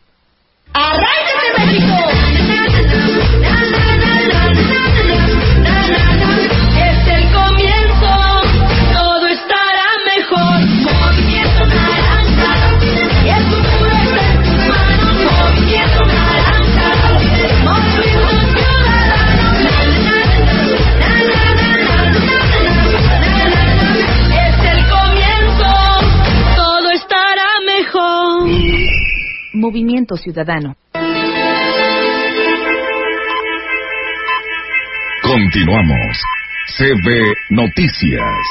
[0.71, 2.53] ¡Arráncate México!
[29.64, 30.76] Movimiento Ciudadano.
[35.22, 36.18] Continuamos.
[36.76, 38.43] CB Noticias.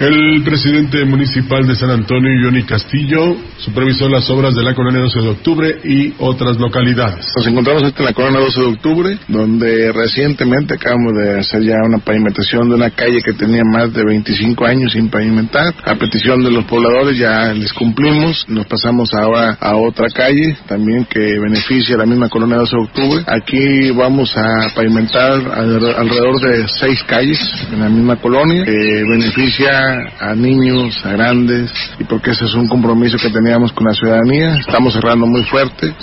[0.00, 5.20] El presidente municipal de San Antonio, Johnny Castillo, supervisó las obras de la colonia 12
[5.20, 7.26] de octubre y otras localidades.
[7.36, 11.98] Nos encontramos en la colonia 12 de octubre, donde recientemente acabamos de hacer ya una
[11.98, 15.74] pavimentación de una calle que tenía más de 25 años sin pavimentar.
[15.84, 21.06] A petición de los pobladores ya les cumplimos, nos pasamos ahora a otra calle también
[21.06, 23.24] que beneficia a la misma colonia 12 de octubre.
[23.26, 27.40] Aquí vamos a pavimentar alre- alrededor de seis calles
[27.72, 29.87] en la misma colonia, que beneficia
[30.20, 34.56] a niños, a grandes, y porque ese es un compromiso que teníamos con la ciudadanía.
[34.56, 35.94] Estamos cerrando muy fuerte.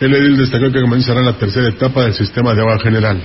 [0.00, 3.22] El edil destacó que comenzará la tercera etapa del sistema de agua general.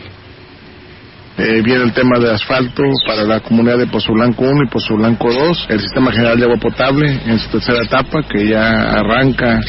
[1.40, 4.96] Eh, viene el tema de asfalto para la comunidad de Pozo Blanco 1 y Pozo
[4.96, 9.60] Blanco 2, el sistema general de agua potable en su tercera etapa que ya arranca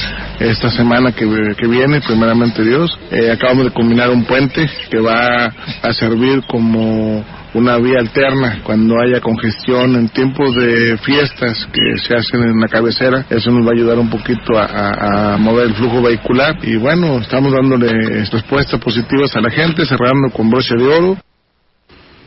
[0.41, 1.27] esta semana que,
[1.59, 2.99] que viene, primeramente Dios.
[3.11, 5.53] Eh, acabamos de culminar un puente que va
[5.83, 7.23] a servir como
[7.55, 12.69] una vía alterna cuando haya congestión en tiempos de fiestas que se hacen en la
[12.69, 13.25] cabecera.
[13.31, 16.59] Eso nos va a ayudar un poquito a, mover el flujo vehicular.
[16.63, 21.17] Y bueno, estamos dándole respuestas positivas a la gente, cerrando con broche de oro.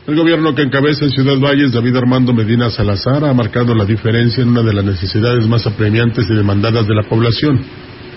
[0.04, 4.42] El gobierno que encabeza en Ciudad Valles, David Armando Medina Salazar, ha marcado la diferencia
[4.42, 7.60] en una de las necesidades más apremiantes y demandadas de la población.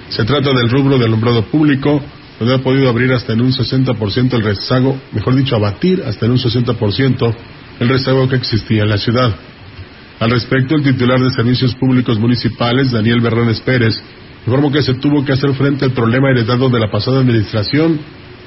[0.10, 2.01] Se trata del rubro del alumbrado público,
[2.39, 6.33] donde ha podido abrir hasta en un 60% el rezago, mejor dicho, abatir hasta en
[6.33, 7.36] un 60%
[7.79, 9.36] el rezago que existía en la ciudad.
[10.19, 14.01] Al respecto, el titular de Servicios Públicos Municipales, Daniel Berrones Pérez,
[14.45, 17.99] informó que se tuvo que hacer frente al problema heredado de la pasada administración,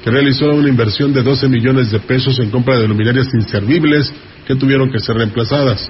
[0.03, 4.11] que realizó una inversión de 12 millones de pesos en compra de luminarias inservibles
[4.47, 5.87] que tuvieron que ser reemplazadas.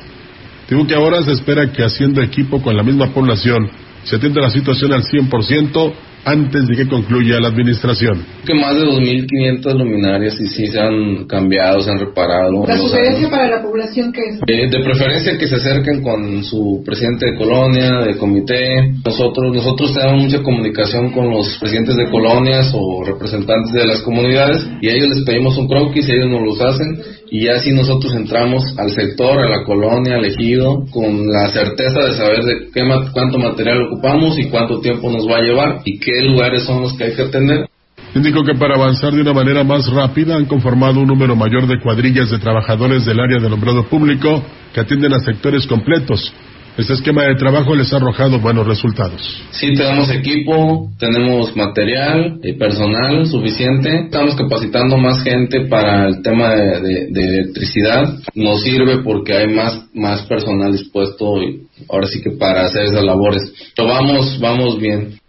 [0.70, 3.70] Digo que ahora se espera que haciendo equipo con la misma población
[4.04, 5.93] se atienda la situación al 100%
[6.26, 8.24] antes de que concluya la administración.
[8.46, 12.66] que más de 2.500 luminarias y sí se han cambiado, se han reparado.
[12.68, 14.40] La sugerencia para la población que es.
[14.48, 18.94] Eh, de preferencia que se acerquen con su presidente de colonia, de comité.
[19.06, 24.66] Nosotros nosotros tenemos mucha comunicación con los presidentes de colonias o representantes de las comunidades
[24.82, 27.00] y a ellos les pedimos un croquis y ellos nos los hacen
[27.32, 32.14] y así nosotros entramos al sector, a la colonia, al ejido, con la certeza de
[32.14, 32.82] saber de qué
[33.14, 36.94] cuánto material ocupamos y cuánto tiempo nos va a llevar y qué lugares son los
[36.94, 37.70] que hay que atender.
[38.16, 41.80] Indicó que para avanzar de una manera más rápida han conformado un número mayor de
[41.80, 46.34] cuadrillas de trabajadores del área del alumbrado público que atienden a sectores completos.
[46.80, 49.22] Este esquema de trabajo les ha arrojado buenos resultados.
[49.52, 54.06] Sí, tenemos equipo, tenemos material y personal suficiente.
[54.06, 58.18] Estamos capacitando más gente para el tema de, de- de electricidad.
[58.34, 63.04] Nos sirve porque hay más, más personal dispuesto y ahora sí que para hacer esas
[63.04, 63.54] labores.
[63.76, 65.20] Pero vamos, vamos bien.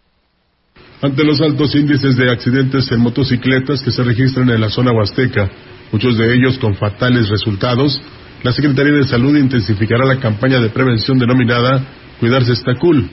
[1.02, 5.50] Ante los altos índices de accidentes en motocicletas que se registran en la zona huasteca,
[5.90, 8.00] muchos de ellos con fatales resultados,
[8.42, 11.82] la Secretaría de Salud intensificará la campaña de prevención denominada
[12.18, 13.08] Cuidarse está cool.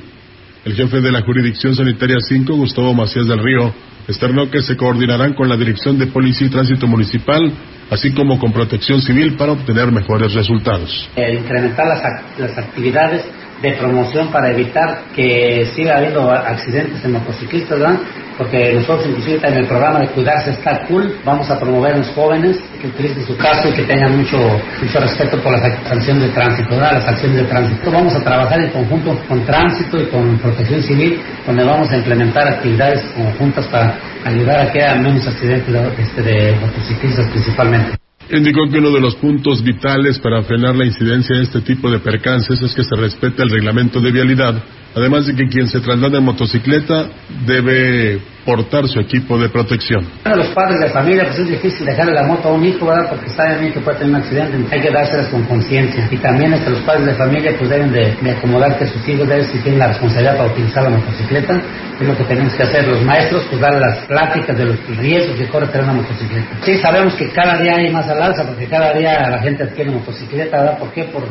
[0.66, 3.74] El jefe de la Jurisdicción Sanitaria 5, Gustavo Macías del Río,
[4.06, 7.50] externó que se coordinarán con la Dirección de Policía y Tránsito Municipal,
[7.90, 11.10] así como con Protección Civil para obtener mejores resultados.
[11.16, 13.24] el incrementar las, ac- las actividades
[13.62, 18.00] de promoción para evitar que siga habiendo accidentes en motociclistas, ¿verdad?
[18.38, 22.10] Porque nosotros inclusive en el programa de cuidarse está cool, vamos a promover a los
[22.10, 24.38] jóvenes que utilicen su casco y que tengan mucho,
[24.80, 26.94] mucho respeto por las sanciones de tránsito, ¿verdad?
[26.94, 27.92] Las acciones de tránsito.
[27.92, 32.48] Vamos a trabajar en conjunto con tránsito y con protección civil, donde vamos a implementar
[32.48, 38.07] actividades conjuntas para ayudar a que haya menos accidentes de, este, de motociclistas principalmente.
[38.30, 42.00] Indicó que uno de los puntos vitales para frenar la incidencia de este tipo de
[42.00, 44.62] percances es que se respete el reglamento de vialidad,
[44.98, 47.08] además de que quien se traslada en motocicleta
[47.46, 50.08] debe portar su equipo de protección.
[50.24, 53.10] Para los padres de familia pues es difícil dejarle la moto a un hijo, ¿verdad?
[53.10, 56.08] Porque saben que puede tener un accidente, hay que dárselas con conciencia.
[56.10, 59.46] Y también este, los padres de familia pues deben de, acomodar que sus hijos deben
[59.46, 61.62] si tienen la responsabilidad para utilizar la motocicleta,
[62.00, 65.36] es lo que tenemos que hacer los maestros, pues darle las pláticas de los riesgos
[65.36, 66.48] que corre tener una motocicleta.
[66.64, 69.92] Sí, sabemos que cada día hay más al alza, porque cada día la gente adquiere
[69.92, 70.80] motocicleta, ¿verdad?
[70.80, 71.04] ¿Por qué?
[71.06, 71.24] Por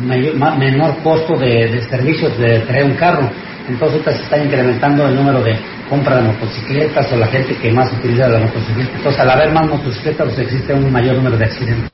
[0.00, 3.30] mayor, menor costo de, servicios de traer un carro.
[3.68, 5.56] Entonces se está incrementando el número de
[5.90, 8.96] compra de motocicletas o la gente que más utiliza la motocicleta.
[8.96, 11.90] Entonces al haber más motocicletas pues existe un mayor número de accidentes.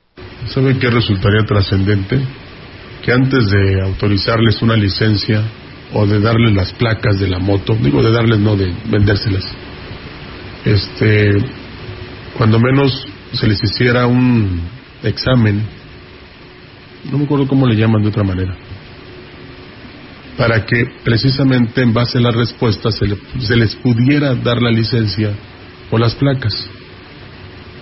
[0.47, 2.19] ¿Sabe qué resultaría trascendente?
[3.03, 5.41] Que antes de autorizarles una licencia
[5.93, 9.45] o de darles las placas de la moto, digo de darles, no de vendérselas,
[10.65, 11.37] este,
[12.37, 14.61] cuando menos se les hiciera un
[15.03, 15.61] examen,
[17.11, 18.55] no me acuerdo cómo le llaman de otra manera,
[20.37, 25.31] para que precisamente en base a las respuestas se, les pudiera dar la licencia
[25.91, 26.69] o las placas.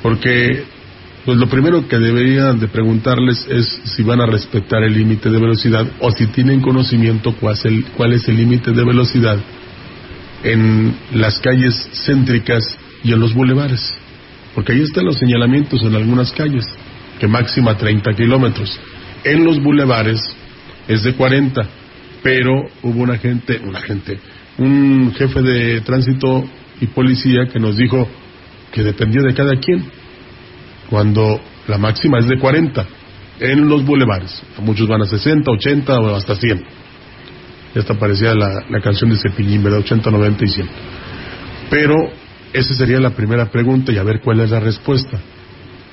[0.02, 0.64] Porque
[1.26, 5.40] pues lo primero que deberían de preguntarles es si van a respetar el límite de
[5.40, 7.58] velocidad o si tienen conocimiento cuál
[7.96, 9.40] cuál es el límite de velocidad
[10.44, 13.94] en las calles céntricas y en los bulevares.
[14.54, 16.66] Porque ahí están los señalamientos en algunas calles,
[17.20, 18.80] que máxima 30 kilómetros.
[19.24, 20.22] En los bulevares
[20.88, 21.68] es de 40
[22.24, 24.18] pero hubo una gente, una gente,
[24.58, 26.46] un jefe de tránsito
[26.80, 28.08] y policía que nos dijo
[28.72, 29.84] que dependía de cada quien,
[30.90, 32.86] cuando la máxima es de 40
[33.42, 34.42] en los bulevares.
[34.62, 36.64] Muchos van a 60, 80 o hasta 100.
[37.76, 39.80] Esta parecía la, la canción de Cepillín, ¿verdad?
[39.80, 40.70] 80, 90 y 100.
[41.70, 41.96] Pero
[42.54, 45.20] esa sería la primera pregunta y a ver cuál es la respuesta.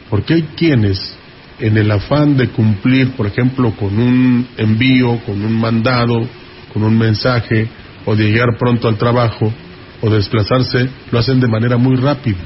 [0.08, 1.16] Porque hay quienes
[1.60, 6.26] en el afán de cumplir, por ejemplo, con un envío, con un mandado,
[6.72, 7.68] con un mensaje,
[8.06, 9.52] o de llegar pronto al trabajo,
[10.00, 12.38] o desplazarse, lo hacen de manera muy rápida,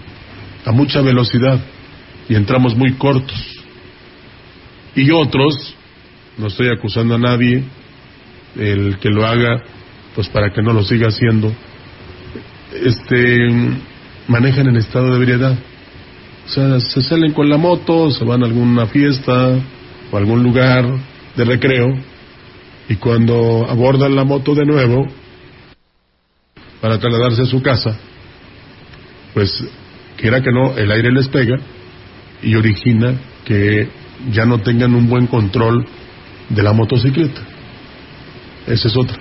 [0.64, 1.60] a mucha velocidad,
[2.28, 3.40] y entramos muy cortos.
[4.96, 5.74] Y otros,
[6.36, 7.64] no estoy acusando a nadie,
[8.56, 9.62] el que lo haga,
[10.14, 11.52] pues para que no lo siga haciendo,
[12.72, 13.48] este,
[14.26, 15.56] manejan en estado de ebriedad
[16.44, 19.58] o sea, se salen con la moto, se van a alguna fiesta
[20.10, 20.84] o algún lugar
[21.36, 21.96] de recreo
[22.88, 25.06] y cuando abordan la moto de nuevo
[26.80, 27.98] para trasladarse a su casa,
[29.32, 29.64] pues
[30.16, 31.56] quiera que no, el aire les pega
[32.42, 33.14] y origina
[33.44, 33.88] que
[34.30, 35.86] ya no tengan un buen control
[36.50, 37.40] de la motocicleta.
[38.66, 39.16] Esa es otra.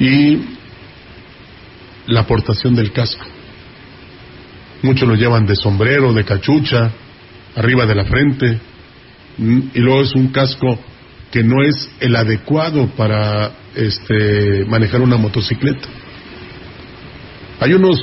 [0.00, 0.40] Y
[2.06, 3.24] la aportación del casco.
[4.82, 6.90] Muchos lo llevan de sombrero, de cachucha,
[7.56, 8.58] arriba de la frente,
[9.38, 10.78] mm, y luego es un casco
[11.30, 15.88] que no es el adecuado para este, manejar una motocicleta.
[17.60, 17.98] Hay unos,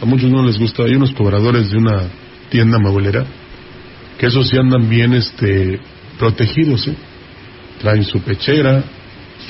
[0.00, 2.02] a muchos no les gusta, hay unos cobradores de una
[2.50, 3.26] tienda maulera
[4.18, 5.80] que esos sí andan bien este,
[6.18, 6.94] protegidos, ¿eh?
[7.80, 8.84] traen su pechera,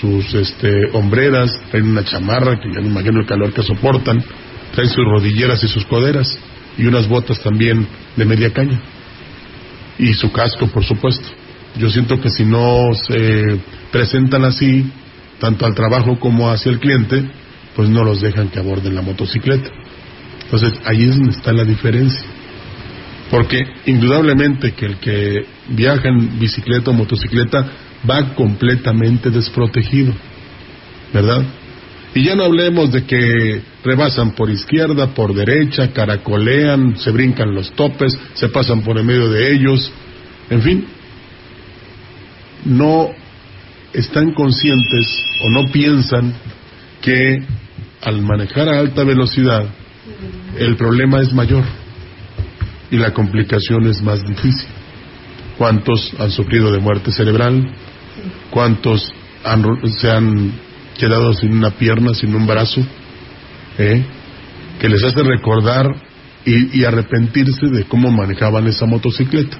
[0.01, 4.25] sus este, hombreras, traen una chamarra que ya no imagino el calor que soportan,
[4.73, 6.39] traen sus rodilleras y sus coderas
[6.77, 7.87] y unas botas también
[8.17, 8.81] de media caña.
[9.99, 11.29] Y su casco por supuesto.
[11.77, 13.59] Yo siento que si no se
[13.91, 14.91] presentan así
[15.39, 17.25] tanto al trabajo como hacia el cliente
[17.75, 19.71] pues no los dejan que aborden la motocicleta.
[20.45, 22.25] Entonces ahí es donde está la diferencia.
[23.31, 27.67] Porque indudablemente que el que viaja en bicicleta o motocicleta
[28.09, 30.13] va completamente desprotegido
[31.15, 31.45] ¿verdad?
[32.15, 37.73] Y ya no hablemos de que rebasan por izquierda, por derecha, caracolean, se brincan los
[37.73, 39.93] topes, se pasan por en medio de ellos,
[40.49, 40.87] en fin,
[42.65, 43.11] no
[43.93, 45.07] están conscientes
[45.43, 46.35] o no piensan
[47.01, 47.43] que
[48.03, 49.67] al manejar a alta velocidad
[50.59, 51.65] el problema es mayor
[52.91, 54.69] y la complicación es más difícil.
[55.59, 57.75] ¿Cuántos han sufrido de muerte cerebral?
[58.51, 59.13] ¿Cuántos
[59.99, 60.53] se han
[60.99, 62.81] quedado sin una pierna, sin un brazo,
[63.79, 64.05] ¿eh?
[64.81, 65.87] que les hace recordar
[66.45, 69.57] y, arrepentirse de cómo manejaban esa motocicleta.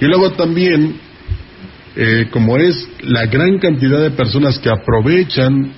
[0.00, 0.96] Y luego también
[1.94, 5.72] eh, como es la gran cantidad de personas que aprovechan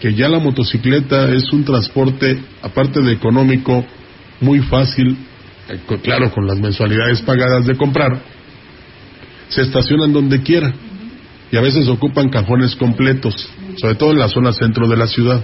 [0.00, 3.84] que ya la motocicleta es un transporte, aparte de económico,
[4.40, 5.16] muy fácil,
[5.68, 8.20] eh, claro, con las mensualidades pagadas de comprar,
[9.48, 10.72] se estacionan donde quiera
[11.50, 15.42] y a veces ocupan cajones completos, sobre todo en la zona centro de la ciudad.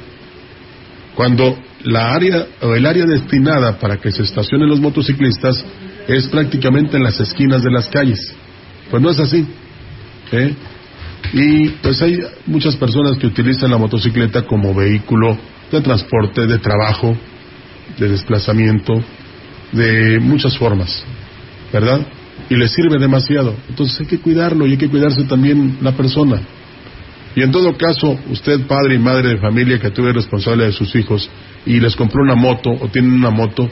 [1.14, 5.64] Cuando la área o el área destinada para que se estacionen los motociclistas
[6.08, 8.34] es prácticamente en las esquinas de las calles.
[8.90, 9.46] Pues no es así.
[10.32, 10.54] ¿eh?
[11.32, 15.38] Y pues hay muchas personas que utilizan la motocicleta como vehículo
[15.70, 17.16] de transporte, de trabajo,
[17.98, 19.02] de desplazamiento,
[19.72, 21.04] de muchas formas,
[21.72, 22.06] ¿verdad?
[22.52, 23.54] Y les sirve demasiado.
[23.66, 26.38] Entonces hay que cuidarlo y hay que cuidarse también la persona.
[27.34, 30.94] Y en todo caso, usted, padre y madre de familia que tuve responsable de sus
[30.94, 31.30] hijos
[31.64, 33.70] y les compró una moto o tienen una moto,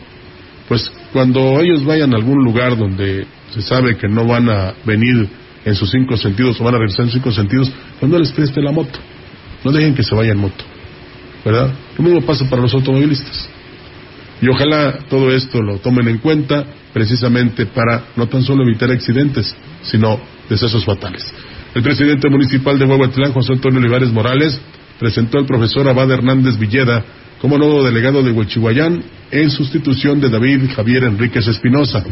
[0.66, 5.28] pues cuando ellos vayan a algún lugar donde se sabe que no van a venir
[5.62, 8.32] en sus cinco sentidos o van a regresar en sus cinco sentidos, pues no les
[8.32, 8.98] preste la moto.
[9.62, 10.64] No dejen que se vaya en moto.
[11.44, 11.70] ¿Verdad?
[11.98, 13.46] Lo mismo pasa para los automovilistas.
[14.42, 19.54] Y ojalá todo esto lo tomen en cuenta precisamente para no tan solo evitar accidentes,
[19.82, 20.18] sino
[20.48, 21.32] decesos fatales.
[21.74, 24.60] El presidente municipal de Huehuetlán, José Antonio Olivares Morales,
[24.98, 27.04] presentó al profesor Abad Hernández Villeda
[27.40, 32.04] como nuevo delegado de Huichihuayán en sustitución de David Javier Enríquez Espinosa.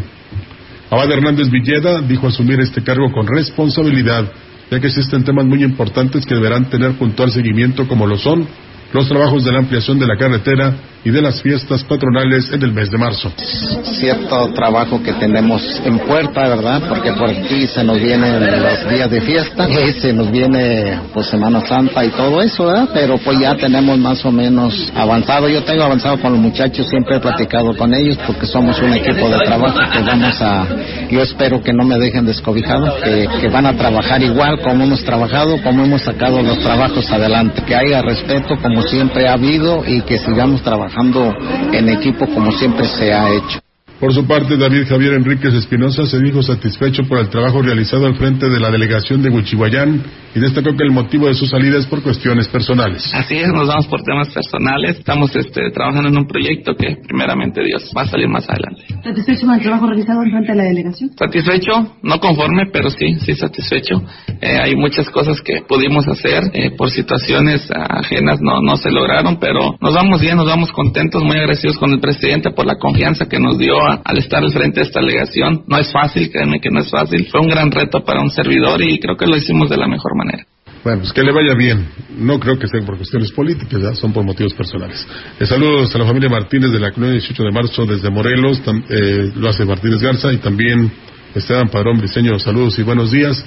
[0.90, 4.30] Abad Hernández Villeda dijo asumir este cargo con responsabilidad,
[4.70, 8.46] ya que existen temas muy importantes que deberán tener puntual seguimiento como lo son
[8.92, 10.74] los trabajos de la ampliación de la carretera
[11.04, 13.32] y de las fiestas patronales en el mes de marzo.
[13.36, 16.82] Cierto trabajo que tenemos en puerta, ¿verdad?
[16.88, 21.26] Porque por aquí se nos vienen los días de fiesta, y se nos viene pues
[21.26, 22.88] Semana Santa y todo eso, ¿verdad?
[22.92, 25.48] Pero pues ya tenemos más o menos avanzado.
[25.48, 29.28] Yo tengo avanzado con los muchachos, siempre he platicado con ellos porque somos un equipo
[29.28, 30.66] de trabajo que vamos a,
[31.10, 35.04] yo espero que no me dejen descobijado, que, que van a trabajar igual como hemos
[35.04, 40.02] trabajado, como hemos sacado los trabajos adelante, que haya respeto como siempre ha habido y
[40.02, 41.34] que sigamos trabajando
[41.72, 43.60] en equipo como siempre se ha hecho.
[44.00, 48.14] Por su parte, David Javier Enríquez Espinosa se dijo satisfecho por el trabajo realizado al
[48.14, 50.04] frente de la delegación de Huichihuayán
[50.36, 53.10] y destacó que el motivo de su salida es por cuestiones personales.
[53.12, 54.98] Así es, nos vamos por temas personales.
[54.98, 58.84] Estamos este, trabajando en un proyecto que, primeramente, Dios va a salir más adelante.
[59.02, 61.10] ¿Satisfecho con el trabajo realizado en frente de la delegación?
[61.18, 64.00] Satisfecho, no conforme, pero sí, sí satisfecho.
[64.40, 69.40] Eh, hay muchas cosas que pudimos hacer, eh, por situaciones ajenas no, no se lograron,
[69.40, 73.26] pero nos vamos bien, nos vamos contentos, muy agradecidos con el presidente por la confianza
[73.26, 75.64] que nos dio al estar al frente de esta delegación.
[75.66, 77.26] No es fácil, créanme que no es fácil.
[77.30, 80.16] Fue un gran reto para un servidor y creo que lo hicimos de la mejor
[80.16, 80.44] manera.
[80.84, 81.86] Bueno, pues que le vaya bien.
[82.16, 85.06] No creo que sean por cuestiones políticas, son por motivos personales.
[85.38, 89.32] Eh, saludos a la familia Martínez de la colonia 18 de marzo desde Morelos, eh,
[89.34, 90.90] lo hace Martínez Garza y también
[91.34, 92.38] Esteban Padrón Briseño.
[92.38, 93.44] Saludos y buenos días.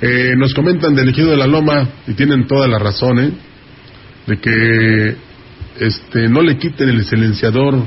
[0.00, 3.30] Eh, nos comentan del Ejido de la Loma y tienen toda la razón, ¿eh?
[4.26, 5.16] De que
[5.80, 7.82] este, no le quiten el silenciador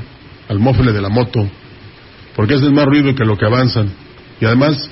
[0.50, 1.48] al mofle de la moto
[2.38, 3.90] porque hacen más ruido que lo que avanzan
[4.40, 4.88] y además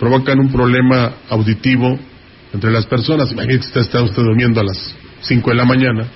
[0.00, 1.96] provocan un problema auditivo
[2.52, 3.30] entre las personas.
[3.30, 6.08] Imagínese que está usted durmiendo a las 5 de la mañana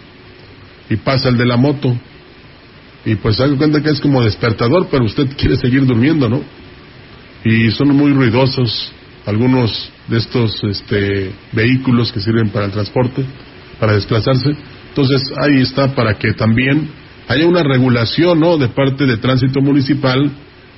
[0.90, 1.96] y pasa el de la moto
[3.04, 6.42] y pues da cuenta que es como despertador, pero usted quiere seguir durmiendo, ¿no?
[7.44, 8.92] Y son muy ruidosos
[9.24, 13.24] algunos de estos este, vehículos que sirven para el transporte,
[13.78, 14.50] para desplazarse.
[14.88, 16.88] Entonces ahí está para que también
[17.28, 18.58] haya una regulación, ¿no?
[18.58, 20.28] De parte de tránsito municipal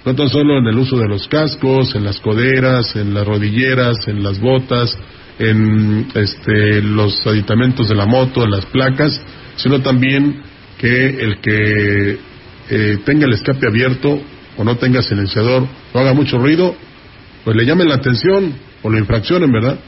[0.05, 4.07] no tan solo en el uso de los cascos, en las coderas, en las rodilleras,
[4.07, 4.97] en las botas,
[5.39, 9.21] en este, los aditamentos de la moto, en las placas,
[9.57, 10.43] sino también
[10.79, 12.19] que el que
[12.71, 14.21] eh, tenga el escape abierto
[14.57, 16.75] o no tenga silenciador o haga mucho ruido,
[17.43, 19.79] pues le llamen la atención o lo infraccionen, ¿verdad?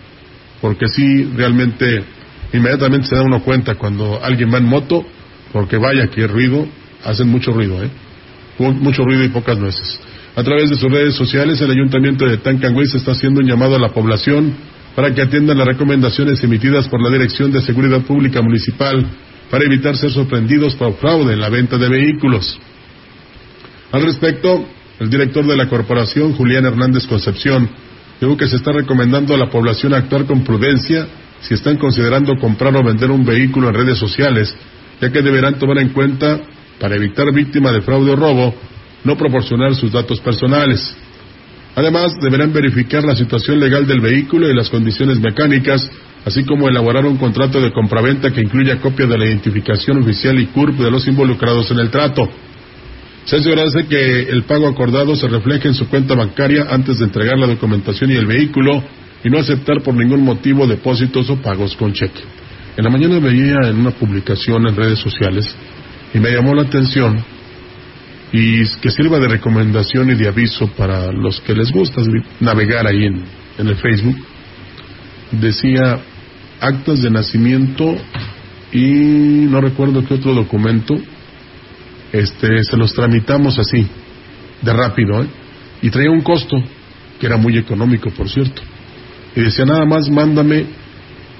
[0.60, 2.02] Porque sí, realmente,
[2.52, 5.04] inmediatamente se da uno cuenta cuando alguien va en moto,
[5.52, 6.66] porque vaya que ruido,
[7.04, 7.90] hacen mucho ruido, ¿eh?
[8.58, 10.00] mucho ruido y pocas nueces.
[10.36, 13.78] A través de sus redes sociales, el Ayuntamiento de Tancangüey está haciendo un llamado a
[13.78, 14.52] la población
[14.94, 19.06] para que atiendan las recomendaciones emitidas por la Dirección de Seguridad Pública Municipal
[19.50, 22.60] para evitar ser sorprendidos por fraude en la venta de vehículos.
[23.92, 24.66] Al respecto,
[25.00, 27.70] el director de la corporación, Julián Hernández Concepción,
[28.20, 31.06] dijo que se está recomendando a la población actuar con prudencia
[31.40, 34.54] si están considerando comprar o vender un vehículo en redes sociales,
[35.00, 36.40] ya que deberán tomar en cuenta,
[36.78, 38.54] para evitar víctima de fraude o robo,
[39.04, 40.96] no proporcionar sus datos personales.
[41.74, 45.90] Además, deberán verificar la situación legal del vehículo y las condiciones mecánicas,
[46.24, 50.46] así como elaborar un contrato de compraventa que incluya copia de la identificación oficial y
[50.46, 52.28] CURP de los involucrados en el trato.
[53.26, 57.38] Se asegurarse que el pago acordado se refleje en su cuenta bancaria antes de entregar
[57.38, 58.82] la documentación y el vehículo
[59.22, 62.22] y no aceptar por ningún motivo depósitos o pagos con cheque.
[62.76, 65.54] En la mañana veía en una publicación en redes sociales
[66.14, 67.22] y me llamó la atención
[68.32, 72.02] y que sirva de recomendación y de aviso para los que les gusta
[72.40, 73.24] navegar ahí en,
[73.58, 74.16] en el Facebook.
[75.32, 76.00] Decía
[76.60, 77.96] actas de nacimiento
[78.72, 80.96] y no recuerdo qué otro documento,
[82.12, 83.86] este, se los tramitamos así,
[84.62, 85.26] de rápido, ¿eh?
[85.82, 86.56] y traía un costo
[87.18, 88.62] que era muy económico, por cierto.
[89.34, 90.66] Y decía nada más mándame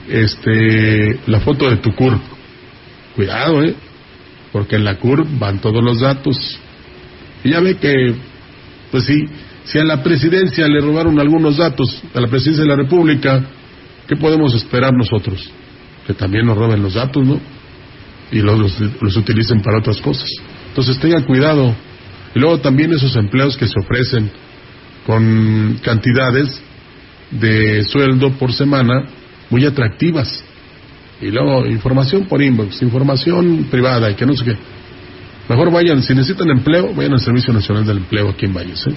[0.09, 2.21] este la foto de tu CURP.
[3.15, 3.75] Cuidado, ¿eh?
[4.53, 6.59] Porque en la CURP van todos los datos.
[7.47, 8.13] Y ya ve que,
[8.91, 9.25] pues sí,
[9.63, 13.41] si a la presidencia le robaron algunos datos, a la presidencia de la República,
[14.09, 15.49] ¿qué podemos esperar nosotros?
[16.09, 17.41] Que también nos roben los datos, ¿no?
[18.33, 18.59] Y los,
[19.01, 20.29] los, utilicen para otras cosas.
[20.71, 21.73] Entonces tengan cuidado.
[22.35, 24.29] Y luego también esos empleos que se ofrecen
[25.07, 26.61] con cantidades
[27.31, 29.05] de sueldo por semana
[29.51, 30.43] muy atractivas.
[31.21, 34.57] Y luego información por inbox, información privada y que no sé qué.
[35.49, 38.85] Mejor vayan, si necesitan empleo, vayan al Servicio Nacional del Empleo aquí en Valles.
[38.87, 38.95] ¿eh?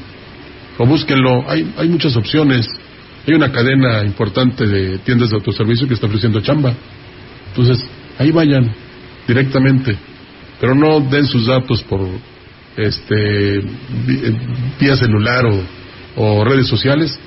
[0.79, 2.67] O búsquenlo, hay, hay muchas opciones.
[3.27, 6.73] Hay una cadena importante de tiendas de autoservicio que está ofreciendo chamba.
[7.49, 7.85] Entonces,
[8.17, 8.71] ahí vayan
[9.27, 9.95] directamente,
[10.59, 12.01] pero no den sus datos por
[12.75, 13.61] este
[14.79, 15.61] vía celular o,
[16.15, 17.19] o redes sociales,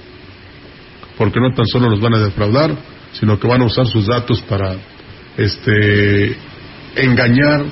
[1.16, 2.74] porque no tan solo los van a defraudar,
[3.12, 4.74] sino que van a usar sus datos para
[5.36, 6.36] este
[6.96, 7.64] engañar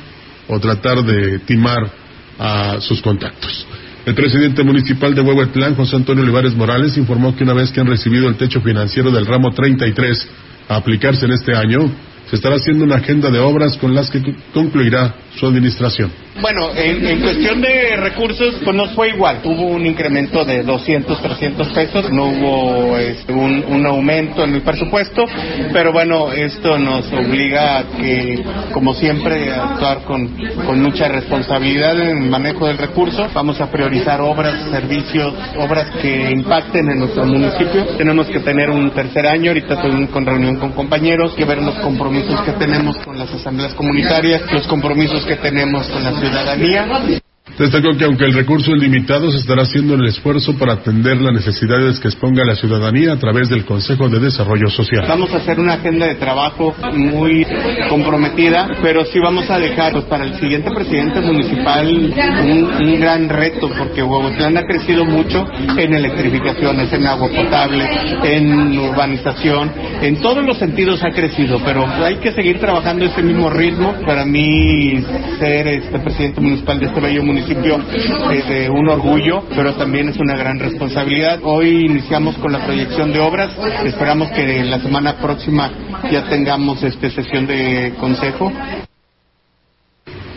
[0.50, 1.90] o tratar de timar
[2.38, 3.66] a sus contactos.
[4.04, 7.86] El presidente municipal de Huehuetlán, José Antonio Olivares Morales, informó que una vez que han
[7.86, 10.28] recibido el techo financiero del ramo 33
[10.68, 11.90] a aplicarse en este año,
[12.28, 14.22] se estará haciendo una agenda de obras con las que
[14.52, 16.10] concluirá su administración.
[16.40, 19.40] Bueno, en, cuestión de recursos, pues nos fue igual.
[19.44, 25.24] Hubo un incremento de 200, 300 pesos, no hubo este, un, aumento en el presupuesto,
[25.72, 30.28] pero bueno, esto nos obliga a que, como siempre, actuar con,
[30.64, 33.28] con mucha responsabilidad en el manejo del recurso.
[33.34, 37.84] Vamos a priorizar obras, servicios, obras que impacten en nuestro municipio.
[37.96, 41.78] Tenemos que tener un tercer año, ahorita estoy con reunión con compañeros, que ver los
[41.80, 47.20] compromisos que tenemos con las asambleas comunitarias, los compromisos que tenemos con la ciudadanía.
[47.60, 51.34] Destacó que aunque el recurso es limitado, se estará haciendo el esfuerzo para atender las
[51.34, 55.04] necesidades que exponga la ciudadanía a través del Consejo de Desarrollo Social.
[55.06, 57.46] Vamos a hacer una agenda de trabajo muy
[57.90, 63.68] comprometida, pero sí vamos a dejar pues, para el siguiente presidente municipal un, gran reto,
[63.76, 65.46] porque Huehuetlán ha crecido mucho
[65.76, 67.84] en electrificaciones, en agua potable,
[68.24, 73.50] en urbanización, en todos los sentidos ha crecido, pero hay que seguir trabajando ese mismo
[73.50, 73.96] ritmo.
[74.06, 75.04] Para mí,
[75.38, 80.16] ser este presidente municipal de este bello municipio es de un orgullo, pero también es
[80.18, 81.40] una gran responsabilidad.
[81.42, 83.50] Hoy iniciamos con la proyección de obras.
[83.84, 85.70] Esperamos que la semana próxima
[86.12, 88.52] ya tengamos este sesión de consejo.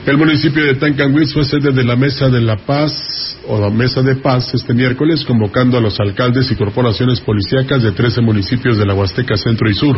[0.07, 4.01] El municipio de Tancanwitz fue sede de la Mesa de la Paz o la Mesa
[4.01, 8.86] de Paz este miércoles, convocando a los alcaldes y corporaciones policíacas de 13 municipios de
[8.86, 9.97] la Huasteca Centro y Sur.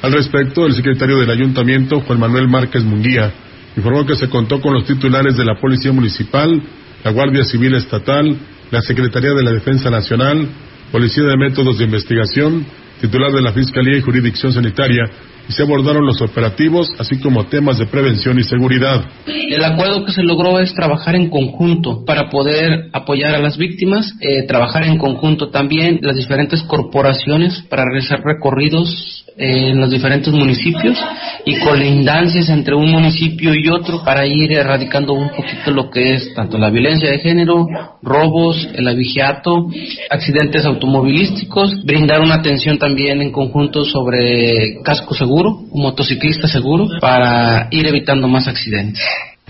[0.00, 3.32] Al respecto, el secretario del ayuntamiento, Juan Manuel Márquez Munguía,
[3.76, 6.62] informó que se contó con los titulares de la Policía Municipal,
[7.04, 8.36] la Guardia Civil Estatal,
[8.70, 10.48] la Secretaría de la Defensa Nacional,
[10.90, 12.66] Policía de Métodos de Investigación,
[13.00, 15.04] titular de la Fiscalía y Jurisdicción Sanitaria,
[15.48, 19.04] y se abordaron los operativos, así como temas de prevención y seguridad.
[19.26, 24.14] El acuerdo que se logró es trabajar en conjunto para poder apoyar a las víctimas,
[24.20, 30.98] eh, trabajar en conjunto también las diferentes corporaciones para realizar recorridos en los diferentes municipios
[31.44, 36.34] y colindancias entre un municipio y otro para ir erradicando un poquito lo que es
[36.34, 37.66] tanto la violencia de género,
[38.02, 39.68] robos, el avigiato,
[40.10, 47.86] accidentes automovilísticos, brindar una atención también en conjunto sobre casco seguro, motociclista seguro, para ir
[47.86, 49.02] evitando más accidentes.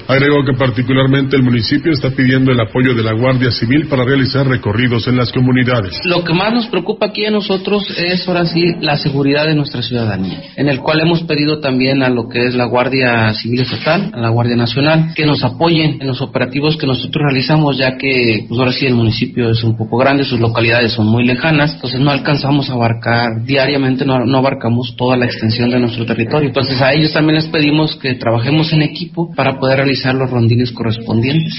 [0.09, 4.47] Agregó que particularmente el municipio está pidiendo el apoyo de la Guardia Civil para realizar
[4.47, 6.01] recorridos en las comunidades.
[6.05, 9.83] Lo que más nos preocupa aquí a nosotros es ahora sí la seguridad de nuestra
[9.83, 14.11] ciudadanía, en el cual hemos pedido también a lo que es la Guardia Civil Estatal,
[14.13, 18.45] a la Guardia Nacional, que nos apoyen en los operativos que nosotros realizamos, ya que
[18.49, 22.01] pues ahora sí el municipio es un poco grande, sus localidades son muy lejanas, entonces
[22.01, 26.49] no alcanzamos a abarcar diariamente, no, no abarcamos toda la extensión de nuestro territorio.
[26.49, 30.72] Entonces a ellos también les pedimos que trabajemos en equipo para poder realizar los rondines
[30.72, 31.55] correspondientes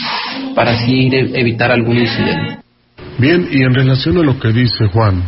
[0.56, 2.60] para así evitar algún incidente.
[3.18, 5.24] Bien, y en relación a lo que dice Juan,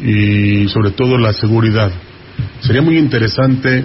[0.00, 1.90] y sobre todo la seguridad,
[2.60, 3.84] sería muy interesante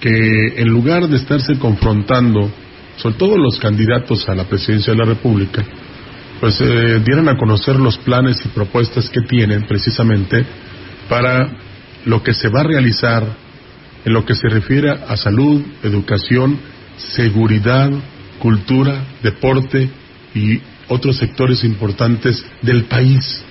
[0.00, 2.50] que en lugar de estarse confrontando,
[2.96, 5.64] sobre todo los candidatos a la presidencia de la República,
[6.40, 10.44] pues eh, dieran a conocer los planes y propuestas que tienen precisamente
[11.08, 11.50] para
[12.04, 13.24] lo que se va a realizar
[14.04, 16.58] en lo que se refiere a salud, educación,
[16.96, 17.90] seguridad,
[18.38, 19.88] cultura, deporte
[20.34, 23.42] y otros sectores importantes del país,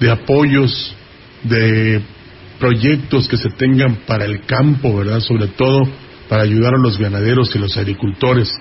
[0.00, 0.94] de apoyos,
[1.42, 2.00] de
[2.58, 5.20] proyectos que se tengan para el campo, ¿verdad?
[5.20, 5.82] Sobre todo
[6.28, 8.52] para ayudar a los ganaderos y los agricultores.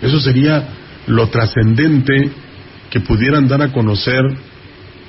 [0.00, 0.68] Eso sería
[1.06, 2.30] lo trascendente
[2.90, 4.22] que pudieran dar a conocer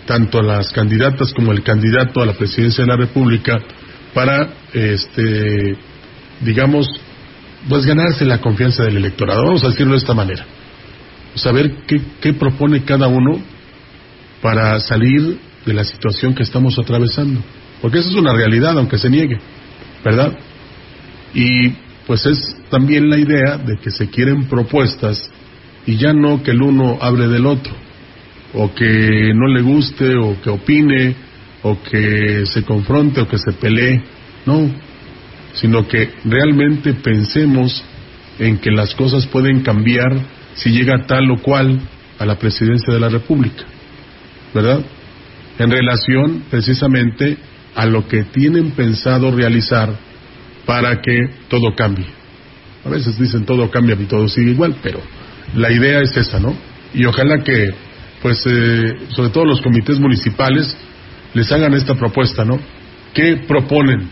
[0.06, 3.58] tanto a las candidatas como el candidato a la presidencia de la República
[4.14, 5.78] para, este,
[6.42, 6.88] digamos,
[7.68, 9.44] pues ganarse la confianza del electorado.
[9.44, 10.46] Vamos a decirlo de esta manera.
[11.36, 13.40] Saber qué, qué propone cada uno
[14.42, 17.42] para salir de la situación que estamos atravesando.
[17.82, 19.40] Porque esa es una realidad, aunque se niegue,
[20.04, 20.38] ¿verdad?
[21.34, 21.70] Y
[22.06, 25.30] pues es también la idea de que se quieren propuestas
[25.86, 27.74] y ya no que el uno hable del otro,
[28.54, 31.16] o que no le guste, o que opine,
[31.64, 34.04] o que se confronte, o que se pelee,
[34.46, 34.70] no,
[35.54, 37.84] sino que realmente pensemos
[38.40, 40.20] en que las cosas pueden cambiar
[40.56, 41.80] si llega tal o cual
[42.18, 43.64] a la presidencia de la República,
[44.54, 44.82] ¿verdad?
[45.60, 47.38] En relación precisamente
[47.76, 49.94] a lo que tienen pensado realizar
[50.66, 52.06] para que todo cambie.
[52.86, 55.00] A veces dicen todo cambia y todo sigue igual, pero
[55.56, 56.56] la idea es esa, ¿no?
[56.94, 57.70] Y ojalá que,
[58.22, 60.76] pues, eh, sobre todo los comités municipales,
[61.34, 62.60] les hagan esta propuesta, ¿no?
[63.14, 64.10] ¿Qué proponen?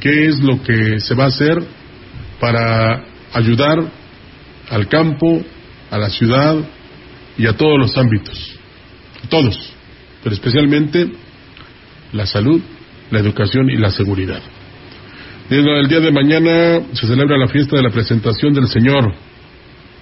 [0.00, 1.58] ¿Qué es lo que se va a hacer
[2.38, 3.78] para ayudar
[4.70, 5.42] al campo,
[5.90, 6.56] a la ciudad
[7.38, 8.58] y a todos los ámbitos?
[9.28, 9.72] Todos,
[10.22, 11.10] pero especialmente
[12.12, 12.60] la salud,
[13.10, 14.40] la educación y la seguridad.
[15.48, 19.14] El día de mañana se celebra la fiesta de la presentación del Señor.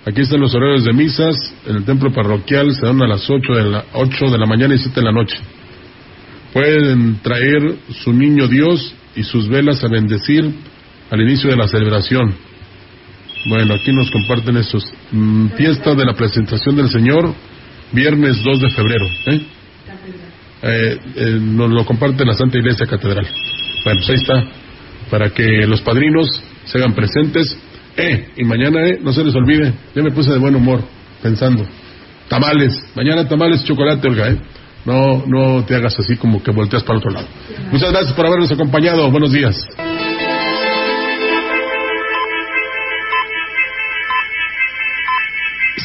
[0.06, 1.34] Aquí están los horarios de misas.
[1.66, 4.74] En el templo parroquial se dan a las 8 de la, 8 de la mañana
[4.74, 5.36] y 7 de la noche.
[6.52, 10.44] Pueden traer su niño Dios y sus velas a bendecir
[11.10, 12.34] al inicio de la celebración.
[13.46, 14.84] Bueno, aquí nos comparten estos.
[15.12, 17.34] Mm, fiesta de la presentación del Señor,
[17.92, 19.06] viernes 2 de febrero.
[19.26, 19.40] ¿eh?
[20.62, 23.26] Eh, eh, nos lo comparte la Santa Iglesia Catedral.
[23.84, 24.44] Bueno, pues ahí está,
[25.10, 26.26] para que los padrinos
[26.64, 27.56] se hagan presentes.
[27.96, 30.82] Eh, y mañana, eh, no se les olvide, ya me puse de buen humor,
[31.22, 31.64] pensando.
[32.28, 34.38] Tamales, mañana tamales chocolate, Olga, eh.
[34.84, 37.26] No, no te hagas así como que volteas para otro lado.
[37.70, 39.10] Muchas gracias por habernos acompañado.
[39.10, 39.56] Buenos días.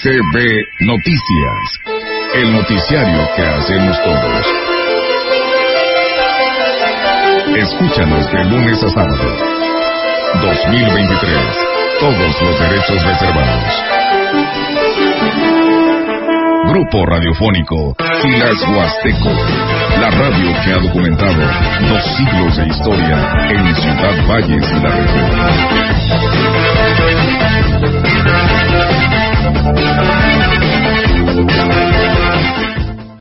[0.01, 1.79] CB Noticias,
[2.35, 4.45] el noticiario que hacemos todos.
[7.57, 9.59] Escúchanos de lunes a sábado.
[10.41, 11.57] 2023.
[11.99, 13.73] Todos los derechos reservados.
[16.69, 19.31] Grupo Radiofónico Silas Huasteco.
[19.99, 21.41] La radio que ha documentado
[21.89, 23.17] dos siglos de historia
[23.49, 25.39] en Ciudad Valles y la región.